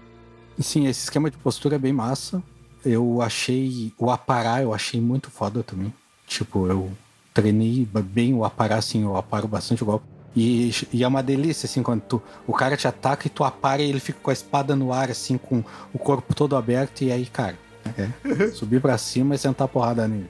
[0.58, 2.40] Sim, esse esquema de postura é bem massa.
[2.84, 3.92] Eu achei.
[3.98, 5.92] O aparar eu achei muito foda também.
[6.26, 6.90] Tipo, eu
[7.36, 10.06] treinei bem o aparar, assim, eu aparo bastante o golpe.
[10.34, 13.82] E, e é uma delícia, assim, quando tu, o cara te ataca e tu apara
[13.82, 15.62] e ele fica com a espada no ar, assim, com
[15.92, 17.58] o corpo todo aberto, e aí, cara,
[17.98, 20.28] é, subir pra cima e sentar porrada nele.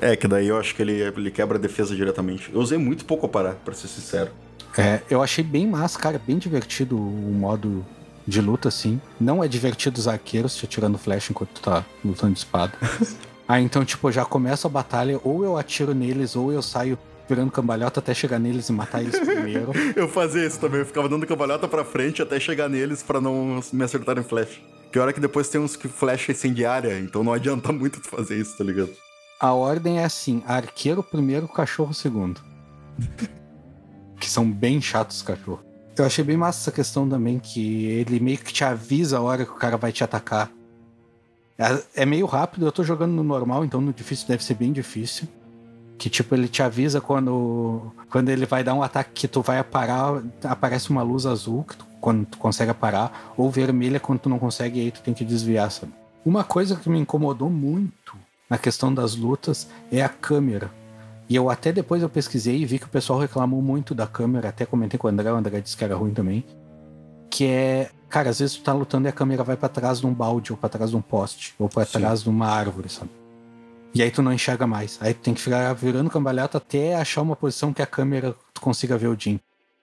[0.00, 2.50] É, que daí eu acho que ele, ele quebra a defesa diretamente.
[2.52, 4.30] Eu usei muito pouco parar, pra ser sincero.
[4.76, 7.86] É, eu achei bem massa, cara, bem divertido o modo
[8.26, 9.00] de luta, assim.
[9.20, 12.72] Não é divertido os arqueiros te atirando flecha enquanto tu tá lutando de espada.
[13.48, 17.50] Aí então, tipo, já começa a batalha, ou eu atiro neles, ou eu saio virando
[17.50, 19.72] cambalhota até chegar neles e matar eles primeiro.
[19.96, 23.60] Eu fazia isso também, eu ficava dando cambalhota pra frente até chegar neles pra não
[23.72, 24.60] me acertarem flash.
[24.92, 28.38] Pior é que depois tem uns que flecha incendiária, então não adianta muito tu fazer
[28.38, 28.92] isso, tá ligado?
[29.40, 32.40] A ordem é assim: arqueiro primeiro, cachorro segundo.
[34.20, 35.64] que são bem chatos os cachorros.
[35.98, 39.44] Eu achei bem massa essa questão também, que ele meio que te avisa a hora
[39.44, 40.50] que o cara vai te atacar.
[41.58, 44.72] É, é meio rápido, eu tô jogando no normal, então no difícil deve ser bem
[44.72, 45.26] difícil.
[45.98, 49.62] Que tipo, ele te avisa quando, quando ele vai dar um ataque que tu vai
[49.64, 54.28] parar, aparece uma luz azul que tu, quando tu consegue parar, ou vermelha quando tu
[54.28, 55.92] não consegue, e aí tu tem que desviar, sabe?
[56.24, 58.14] Uma coisa que me incomodou muito
[58.50, 60.70] na questão das lutas é a câmera.
[61.28, 64.50] E eu até depois eu pesquisei e vi que o pessoal reclamou muito da câmera,
[64.50, 66.44] até comentei com o André, o André disse que era ruim também.
[67.36, 70.06] Que é, cara, às vezes tu tá lutando e a câmera vai pra trás de
[70.06, 71.98] um balde, ou pra trás de um poste, ou pra Sim.
[71.98, 73.10] trás de uma árvore, sabe?
[73.94, 74.96] E aí tu não enxerga mais.
[75.02, 78.60] Aí tu tem que ficar virando cambalhota até achar uma posição que a câmera tu
[78.62, 79.38] consiga ver o Jim.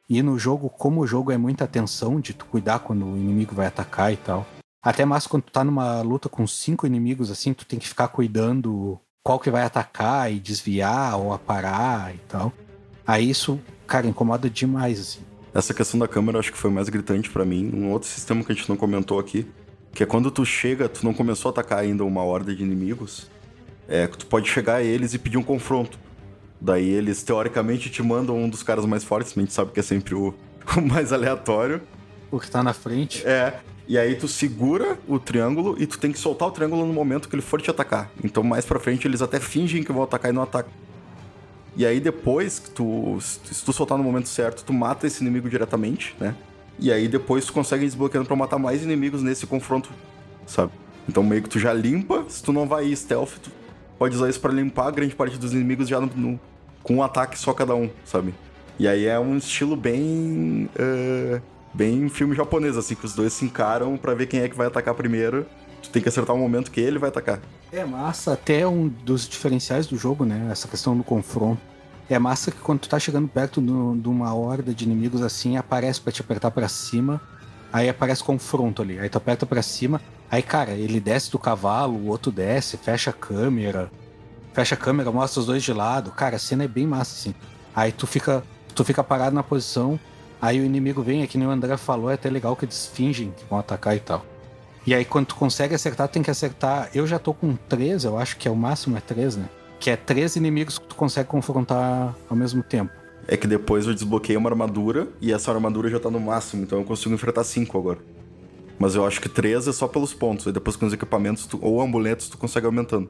[0.09, 3.53] E no jogo, como o jogo é muita atenção de tu cuidar quando o inimigo
[3.53, 4.47] vai atacar e tal.
[4.81, 8.07] Até mais quando tu tá numa luta com cinco inimigos, assim, tu tem que ficar
[8.07, 12.51] cuidando qual que vai atacar e desviar ou aparar e tal.
[13.05, 15.21] Aí isso, cara, incomoda demais, assim.
[15.53, 17.71] Essa questão da câmera eu acho que foi mais gritante pra mim.
[17.73, 19.45] Um outro sistema que a gente não comentou aqui
[19.93, 23.29] Que é quando tu chega, tu não começou a atacar ainda uma horda de inimigos,
[23.87, 25.99] é, tu pode chegar a eles e pedir um confronto.
[26.59, 29.83] Daí eles, teoricamente, te mandam um dos caras mais fortes, a gente sabe que é
[29.83, 30.33] sempre o,
[30.75, 31.81] o mais aleatório.
[32.31, 33.23] O que tá na frente.
[33.27, 36.93] É, e aí tu segura o triângulo e tu tem que soltar o triângulo no
[36.93, 38.09] momento que ele for te atacar.
[38.23, 40.71] Então mais pra frente eles até fingem que vão atacar e não atacam.
[41.75, 43.17] E aí depois que tu.
[43.21, 46.35] Se tu soltar no momento certo, tu mata esse inimigo diretamente, né?
[46.79, 49.89] E aí depois tu consegue desbloqueando pra matar mais inimigos nesse confronto,
[50.45, 50.71] sabe?
[51.07, 53.51] Então meio que tu já limpa, se tu não vai ir stealth, tu
[53.97, 56.39] pode usar isso pra limpar a grande parte dos inimigos já no, no-
[56.81, 58.33] com um ataque só cada um, sabe?
[58.79, 60.69] E aí é um estilo bem.
[60.75, 61.41] eh,
[61.73, 64.67] bem filme japonês, assim, que os dois se encaram pra ver quem é que vai
[64.67, 65.45] atacar primeiro.
[65.81, 67.39] Tu tem que acertar o momento que ele vai atacar.
[67.75, 70.47] É massa, até um dos diferenciais do jogo, né?
[70.51, 71.59] Essa questão do confronto.
[72.07, 75.99] É massa que quando tu tá chegando perto de uma horda de inimigos assim, aparece
[75.99, 77.19] pra te apertar pra cima.
[77.71, 78.99] Aí aparece confronto ali.
[78.99, 79.99] Aí tu aperta pra cima.
[80.29, 83.91] Aí, cara, ele desce do cavalo, o outro desce, fecha a câmera.
[84.53, 86.11] Fecha a câmera, mostra os dois de lado.
[86.11, 87.33] Cara, a cena é bem massa, assim.
[87.75, 88.43] Aí tu fica,
[88.75, 89.99] tu fica parado na posição.
[90.39, 92.85] Aí o inimigo vem, é que nem o André falou, é até legal que eles
[92.85, 94.23] fingem que vão atacar e tal.
[94.85, 96.89] E aí, quando tu consegue acertar, tu tem que acertar.
[96.93, 99.49] Eu já tô com três, eu acho que é o máximo é três, né?
[99.79, 102.91] Que é três inimigos que tu consegue confrontar ao mesmo tempo.
[103.27, 106.79] É que depois eu desbloqueei uma armadura e essa armadura já tá no máximo, então
[106.79, 107.99] eu consigo enfrentar cinco agora.
[108.77, 111.59] Mas eu acho que três é só pelos pontos, e depois com os equipamentos tu-
[111.61, 113.09] ou amuletos tu consegue aumentando.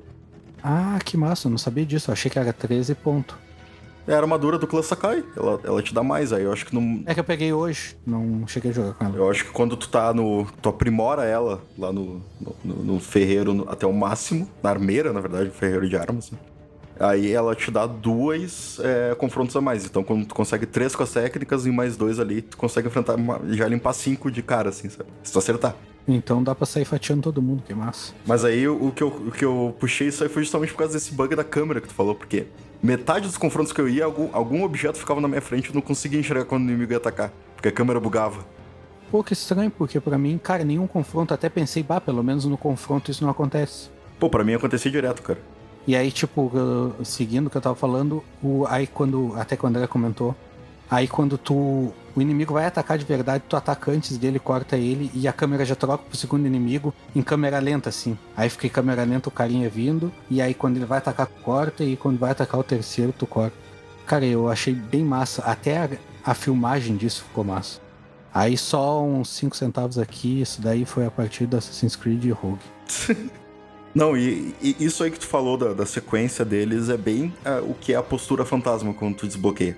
[0.62, 2.10] Ah, que massa, eu não sabia disso.
[2.12, 3.36] Eu achei que era 13 ponto.
[4.08, 6.76] É a armadura do clã Sakai, ela, ela te dá mais, aí eu acho que
[6.76, 7.04] não.
[7.06, 9.16] É que eu peguei hoje, não cheguei a jogar com ela.
[9.16, 10.46] Eu acho que quando tu tá no.
[10.62, 12.22] Tu aprimora ela lá no,
[12.64, 16.32] no, no- ferreiro até o máximo, na armeira, na verdade, ferreiro de armas.
[16.32, 16.38] né?
[17.00, 19.86] Aí ela te dá duas é, confrontos a mais.
[19.86, 23.16] Então, quando tu consegue três com as técnicas e mais dois ali, tu consegue enfrentar
[23.16, 25.10] uma- já limpar cinco de cara, assim, sabe?
[25.24, 25.76] Se tu acertar.
[26.08, 28.14] Então dá pra sair fatiando todo mundo, que massa.
[28.28, 30.94] Mas aí o que, eu, o que eu puxei isso aí foi justamente por causa
[30.94, 32.46] desse bug da câmera que tu falou, porque
[32.84, 35.74] metade dos confrontos que eu ia, algum, algum objeto ficava na minha frente e eu
[35.76, 38.46] não conseguia enxergar quando o inimigo ia atacar, porque a câmera bugava.
[39.10, 41.34] Pô, que estranho, porque pra mim, cara, nenhum confronto.
[41.34, 43.90] Até pensei, bah, pelo menos no confronto isso não acontece.
[44.20, 45.40] Pô, pra mim acontecia direto, cara.
[45.86, 49.34] E aí, tipo, eu- seguindo o que eu tava falando, o, aí quando.
[49.38, 50.36] Até quando o André comentou.
[50.90, 51.94] Aí quando tu.
[52.16, 55.66] O inimigo vai atacar de verdade, tu ataca antes dele, corta ele e a câmera
[55.66, 58.16] já troca pro segundo inimigo em câmera lenta, assim.
[58.38, 61.84] Aí fica em câmera lenta o carinha vindo, e aí quando ele vai atacar, corta,
[61.84, 63.58] e quando vai atacar o terceiro, tu corta.
[64.06, 65.42] Cara, eu achei bem massa.
[65.42, 65.90] Até a,
[66.24, 67.82] a filmagem disso ficou massa.
[68.34, 72.60] Aí só uns 5 centavos aqui, isso daí foi a partir do Assassin's Creed Rogue.
[73.94, 77.62] Não, e, e isso aí que tu falou da, da sequência deles é bem ah,
[77.62, 79.78] o que é a postura fantasma quando tu desbloqueia.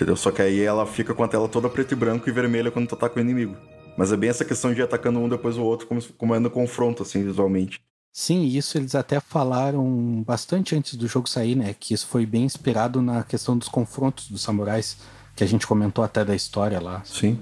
[0.00, 0.16] Entendeu?
[0.16, 2.88] Só que aí ela fica com a tela toda preto e branco e vermelha quando
[2.88, 3.54] tu ataca o inimigo.
[3.98, 6.38] Mas é bem essa questão de ir atacando um depois o outro, como, como é
[6.38, 7.82] no confronto, assim, visualmente.
[8.10, 11.74] Sim, isso eles até falaram bastante antes do jogo sair, né?
[11.78, 14.96] Que isso foi bem inspirado na questão dos confrontos dos samurais,
[15.36, 17.02] que a gente comentou até da história lá.
[17.04, 17.38] Sim.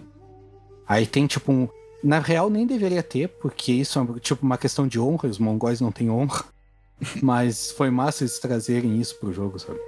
[0.88, 1.68] Aí tem tipo um.
[2.02, 5.80] Na real, nem deveria ter, porque isso é tipo uma questão de honra, os mongóis
[5.80, 6.44] não têm honra.
[7.22, 9.78] Mas foi massa eles trazerem isso pro jogo, sabe?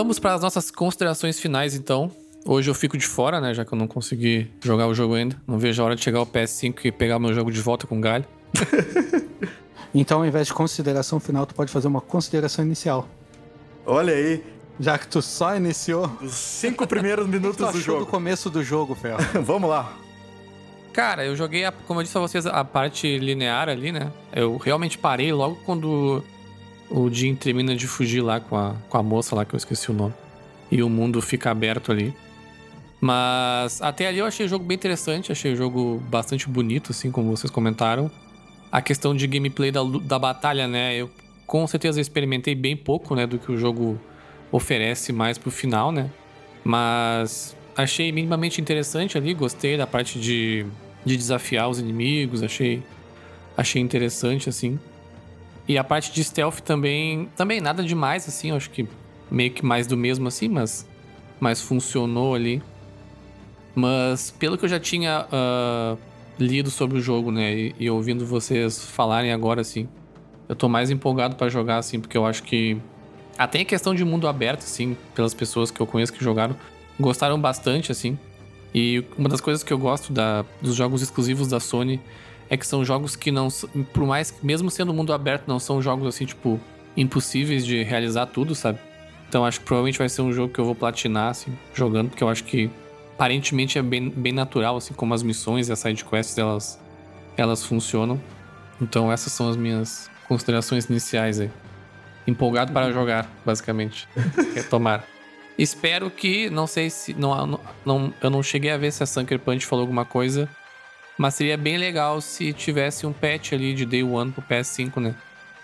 [0.00, 2.10] Vamos para as nossas considerações finais, então.
[2.46, 3.52] Hoje eu fico de fora, né?
[3.52, 5.36] Já que eu não consegui jogar o jogo ainda.
[5.46, 8.00] Não vejo a hora de chegar ao PS5 e pegar meu jogo de volta com
[8.00, 8.24] galho.
[9.92, 13.08] Então, ao invés de consideração final, tu pode fazer uma consideração inicial.
[13.84, 14.40] Olha aí,
[14.78, 18.06] Já que tu só iniciou, os cinco primeiros que tu minutos do achou do jogo.
[18.06, 19.16] começo do jogo, Fel?
[19.44, 19.92] Vamos lá.
[20.92, 24.12] Cara, eu joguei, a- como eu disse pra vocês, a parte linear ali, né?
[24.32, 26.22] Eu realmente parei logo quando
[26.90, 29.90] o Jim termina de fugir lá com a, com a moça lá, que eu esqueci
[29.90, 30.14] o nome.
[30.70, 32.14] E o mundo fica aberto ali.
[33.00, 37.10] Mas até ali eu achei o jogo bem interessante, achei o jogo bastante bonito, assim,
[37.10, 38.10] como vocês comentaram.
[38.70, 40.94] A questão de gameplay da, da batalha, né?
[40.94, 41.10] Eu
[41.46, 43.98] com certeza experimentei bem pouco, né, do que o jogo
[44.52, 46.10] oferece mais pro final, né?
[46.62, 50.64] Mas achei minimamente interessante ali, gostei da parte de,
[51.04, 52.82] de desafiar os inimigos, achei
[53.56, 54.78] achei interessante assim.
[55.68, 58.88] E a parte de stealth também, também nada demais assim, eu acho que
[59.30, 60.88] meio que mais do mesmo assim, mas
[61.38, 62.62] mas funcionou ali.
[63.74, 65.96] Mas pelo que eu já tinha ah,
[66.38, 69.88] lido sobre o jogo, né, e, e ouvindo vocês falarem agora assim,
[70.48, 72.76] eu tô mais empolgado pra jogar assim, porque eu acho que
[73.38, 76.56] até em questão de mundo aberto assim, pelas pessoas que eu conheço que jogaram,
[76.98, 78.18] gostaram bastante assim.
[78.74, 82.00] E uma das coisas que eu gosto da, dos jogos exclusivos da Sony
[82.50, 83.48] é que são jogos que não.
[83.92, 86.60] Por mais que, mesmo sendo mundo aberto, não são jogos assim, tipo,
[86.96, 88.78] impossíveis de realizar tudo, sabe?
[89.28, 92.24] Então acho que provavelmente vai ser um jogo que eu vou platinar, assim, jogando, porque
[92.24, 92.68] eu acho que
[93.14, 96.80] aparentemente é bem, bem natural, assim, como as missões e as sidequests elas,
[97.36, 98.20] elas funcionam.
[98.82, 101.50] Então essas são as minhas considerações iniciais aí.
[102.26, 104.08] Empolgado para jogar, basicamente.
[104.54, 105.04] Retomar.
[105.56, 107.14] Espero que, não sei se.
[107.14, 110.48] Não, não, eu não cheguei a ver se a Sunker Punch falou alguma coisa.
[111.20, 115.14] Mas seria bem legal se tivesse um patch ali de Day One pro PS5, né?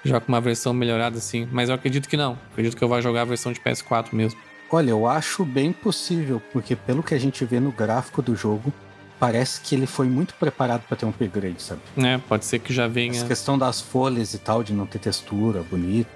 [0.04, 1.48] Já com uma versão melhorada assim.
[1.50, 2.38] Mas eu acredito que não.
[2.52, 4.38] Acredito que eu vou jogar a versão de PS4 mesmo.
[4.70, 8.70] Olha, eu acho bem possível, porque pelo que a gente vê no gráfico do jogo,
[9.18, 11.80] parece que ele foi muito preparado para ter um upgrade, sabe?
[11.96, 13.12] É, pode ser que já venha.
[13.12, 16.10] Essa questão das folhas e tal, de não ter textura bonita.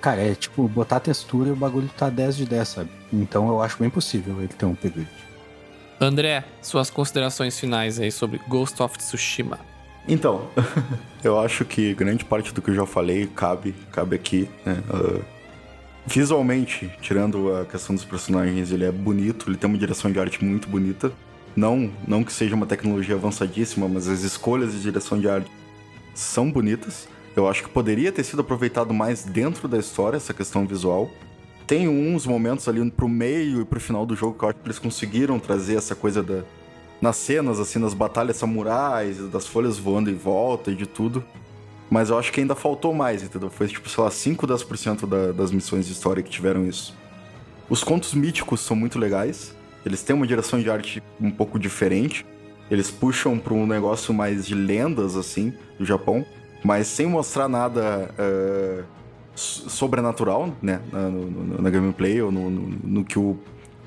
[0.00, 2.90] Cara, é tipo, botar textura e o bagulho tá 10 de 10, sabe?
[3.12, 5.27] Então eu acho bem possível ele ter um upgrade.
[6.00, 9.58] André, suas considerações finais aí sobre Ghost of Tsushima.
[10.06, 10.48] Então,
[11.22, 14.48] eu acho que grande parte do que eu já falei cabe, cabe aqui.
[14.64, 14.82] Né?
[14.88, 15.22] Uh,
[16.06, 20.42] visualmente, tirando a questão dos personagens, ele é bonito, ele tem uma direção de arte
[20.42, 21.12] muito bonita.
[21.54, 25.50] Não, não que seja uma tecnologia avançadíssima, mas as escolhas de direção de arte
[26.14, 27.08] são bonitas.
[27.36, 31.10] Eu acho que poderia ter sido aproveitado mais dentro da história essa questão visual.
[31.68, 34.66] Tem uns momentos ali pro meio e pro final do jogo que eu acho que
[34.66, 36.42] eles conseguiram trazer essa coisa da.
[36.98, 41.22] Nas cenas, assim, nas batalhas samurais, das folhas voando em volta e de tudo.
[41.90, 43.50] Mas eu acho que ainda faltou mais, entendeu?
[43.50, 46.96] Foi tipo, sei lá, 5, 10% da, das missões de história que tiveram isso.
[47.68, 49.54] Os contos míticos são muito legais.
[49.84, 52.24] Eles têm uma direção de arte um pouco diferente.
[52.70, 56.24] Eles puxam para um negócio mais de lendas, assim, do Japão.
[56.64, 58.97] Mas sem mostrar nada uh,
[59.38, 60.80] sobrenatural, né?
[60.92, 63.38] Na, no, na gameplay ou no, no, no, que o,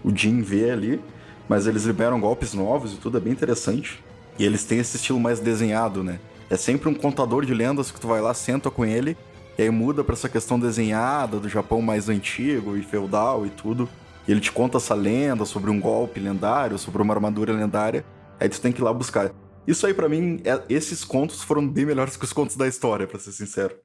[0.04, 1.02] o Jin vê ali.
[1.49, 4.02] Mas eles liberam golpes novos e tudo, é bem interessante.
[4.39, 6.20] E eles têm esse estilo mais desenhado, né?
[6.49, 9.18] É sempre um contador de lendas que tu vai lá, senta com ele,
[9.58, 13.88] e aí muda para essa questão desenhada do Japão mais antigo e feudal e tudo.
[14.28, 18.06] E ele te conta essa lenda sobre um golpe lendário, sobre uma armadura lendária.
[18.39, 19.32] Aí tu tem que ir lá buscar.
[19.68, 23.06] Isso aí, para mim, é, esses contos foram bem melhores que os contos da história,
[23.08, 23.76] para ser sincero.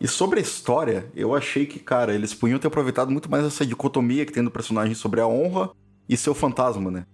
[0.00, 3.66] E sobre a história, eu achei que, cara, eles podiam ter aproveitado muito mais essa
[3.66, 5.70] dicotomia que tem no personagem sobre a honra
[6.08, 7.04] e seu fantasma, né?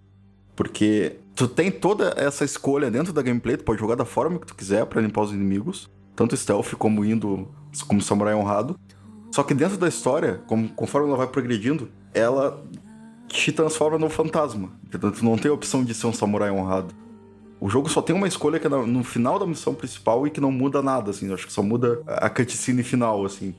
[0.55, 4.47] Porque tu tem toda essa escolha dentro da gameplay, tu pode jogar da forma que
[4.47, 7.49] tu quiser para limpar os inimigos, tanto stealth como indo
[7.87, 8.79] como samurai honrado.
[9.31, 12.63] Só que dentro da história, como, conforme ela vai progredindo, ela
[13.27, 14.71] te transforma no fantasma.
[14.89, 16.95] Tu não tem a opção de ser um samurai honrado.
[17.59, 20.39] O jogo só tem uma escolha que é no final da missão principal e que
[20.39, 21.33] não muda nada, assim.
[21.33, 23.55] Acho que só muda a cutscene final, assim.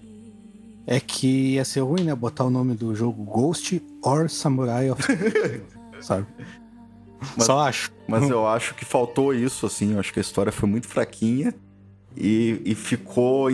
[0.87, 2.15] É que ia ser ruim, né?
[2.15, 5.03] Botar o nome do jogo Ghost or Samurai of
[6.01, 6.27] sabe?
[7.37, 7.93] Mas, só acho.
[8.07, 9.95] Mas eu acho que faltou isso, assim.
[9.95, 11.53] Eu acho que a história foi muito fraquinha
[12.17, 13.49] e, e ficou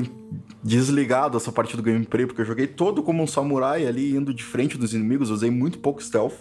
[0.62, 4.42] desligado essa parte do gameplay, porque eu joguei todo como um samurai ali, indo de
[4.42, 6.34] frente dos inimigos, usei muito pouco stealth.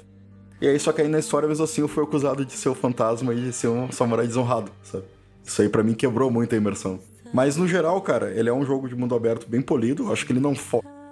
[0.63, 2.73] E aí, só que aí na história, mesmo assim, eu fui acusado de ser o
[2.73, 5.03] fantasma e de ser um samurai desonrado, sabe?
[5.43, 7.01] Isso aí para mim quebrou muito a imersão.
[7.33, 10.09] Mas no geral, cara, ele é um jogo de mundo aberto bem polido.
[10.09, 10.55] Acho que ele não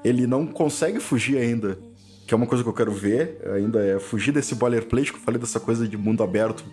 [0.06, 1.78] ele não consegue fugir ainda,
[2.26, 5.22] que é uma coisa que eu quero ver, ainda é fugir desse boilerplate que eu
[5.22, 6.64] falei dessa coisa de mundo aberto,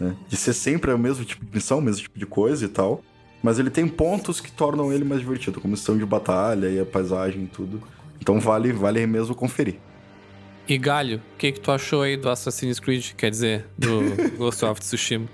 [0.00, 0.16] né?
[0.26, 3.00] De ser sempre o mesmo tipo de missão, o mesmo tipo de coisa e tal.
[3.44, 6.84] Mas ele tem pontos que tornam ele mais divertido, como a de batalha e a
[6.84, 7.80] paisagem e tudo.
[8.20, 9.76] Então vale, vale mesmo conferir.
[10.66, 14.00] E Galho, o que, que tu achou aí do Assassin's Creed, quer dizer, do
[14.38, 15.28] Ghost of Tsushima?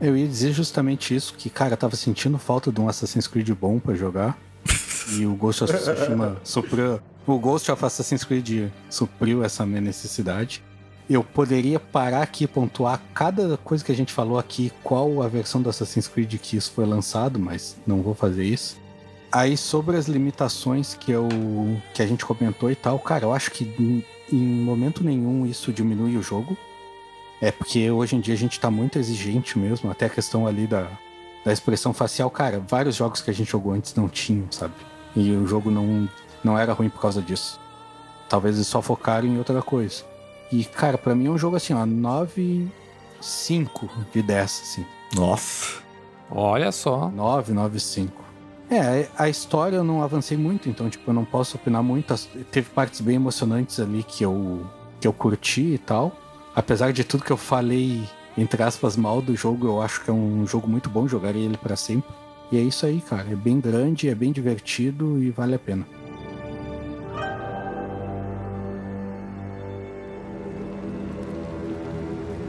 [0.00, 3.50] Eu ia dizer justamente isso, que, cara, eu tava sentindo falta de um Assassin's Creed
[3.50, 4.38] bom para jogar.
[5.18, 7.00] e o Ghost of Tsushima supriu.
[7.26, 10.62] O Ghost of Assassin's Creed supriu essa minha necessidade.
[11.10, 15.28] Eu poderia parar aqui e pontuar cada coisa que a gente falou aqui, qual a
[15.28, 18.80] versão do Assassin's Creed que isso foi lançado, mas não vou fazer isso.
[19.32, 21.26] Aí sobre as limitações que eu
[21.94, 25.72] que a gente comentou e tal, cara, eu acho que em, em momento nenhum isso
[25.72, 26.56] diminui o jogo.
[27.40, 30.66] É porque hoje em dia a gente tá muito exigente mesmo, até a questão ali
[30.66, 30.86] da,
[31.44, 34.74] da expressão facial, cara, vários jogos que a gente jogou antes não tinham, sabe?
[35.16, 36.08] E o jogo não,
[36.44, 37.58] não era ruim por causa disso.
[38.28, 40.04] Talvez eles só focaram em outra coisa.
[40.52, 42.70] E, cara, para mim é um jogo assim, ó, 9,
[43.20, 44.86] 5 de 10, assim.
[45.14, 45.80] Nossa.
[46.30, 47.08] Olha só.
[47.08, 48.31] 9, 9, 5.
[48.72, 52.14] É, a história eu não avancei muito, então, tipo, eu não posso opinar muito.
[52.50, 54.66] Teve partes bem emocionantes ali que eu,
[54.98, 56.16] que eu curti e tal.
[56.54, 58.02] Apesar de tudo que eu falei,
[58.36, 61.58] entre aspas, mal do jogo, eu acho que é um jogo muito bom, jogaria ele
[61.58, 62.10] para sempre.
[62.50, 63.30] E é isso aí, cara.
[63.30, 65.86] É bem grande, é bem divertido e vale a pena.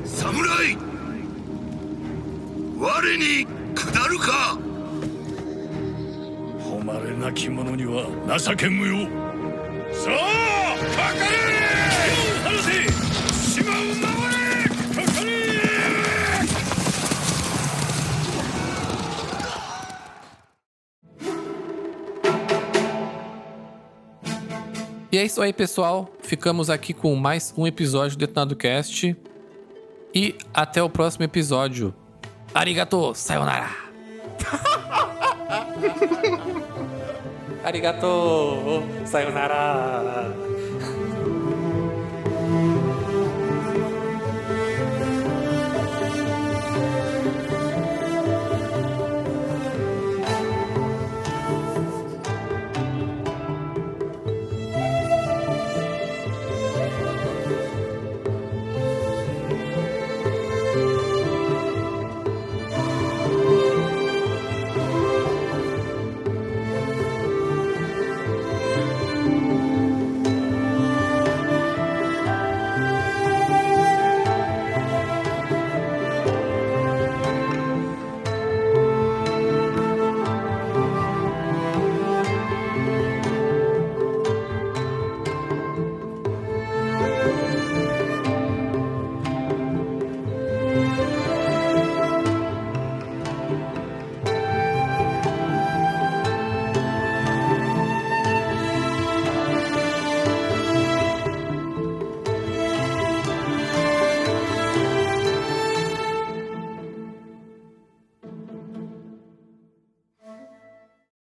[0.05, 0.77] Samurai!
[2.79, 4.72] 我に下るか
[7.18, 8.04] 亡き者には
[8.38, 9.06] 情け無用
[9.92, 11.20] さあかかれ
[12.04, 12.70] 手を離せ
[13.50, 15.28] 島を守れかかれ
[25.10, 26.10] E é isso aí, pessoal.
[26.22, 29.16] Ficamos aqui com mais um episódio do Detonado Cast.
[30.14, 31.94] E até o próximo episódio.
[32.54, 33.70] Arigato, sayonara.
[37.63, 39.07] ありがとう。
[39.07, 40.52] さよなら。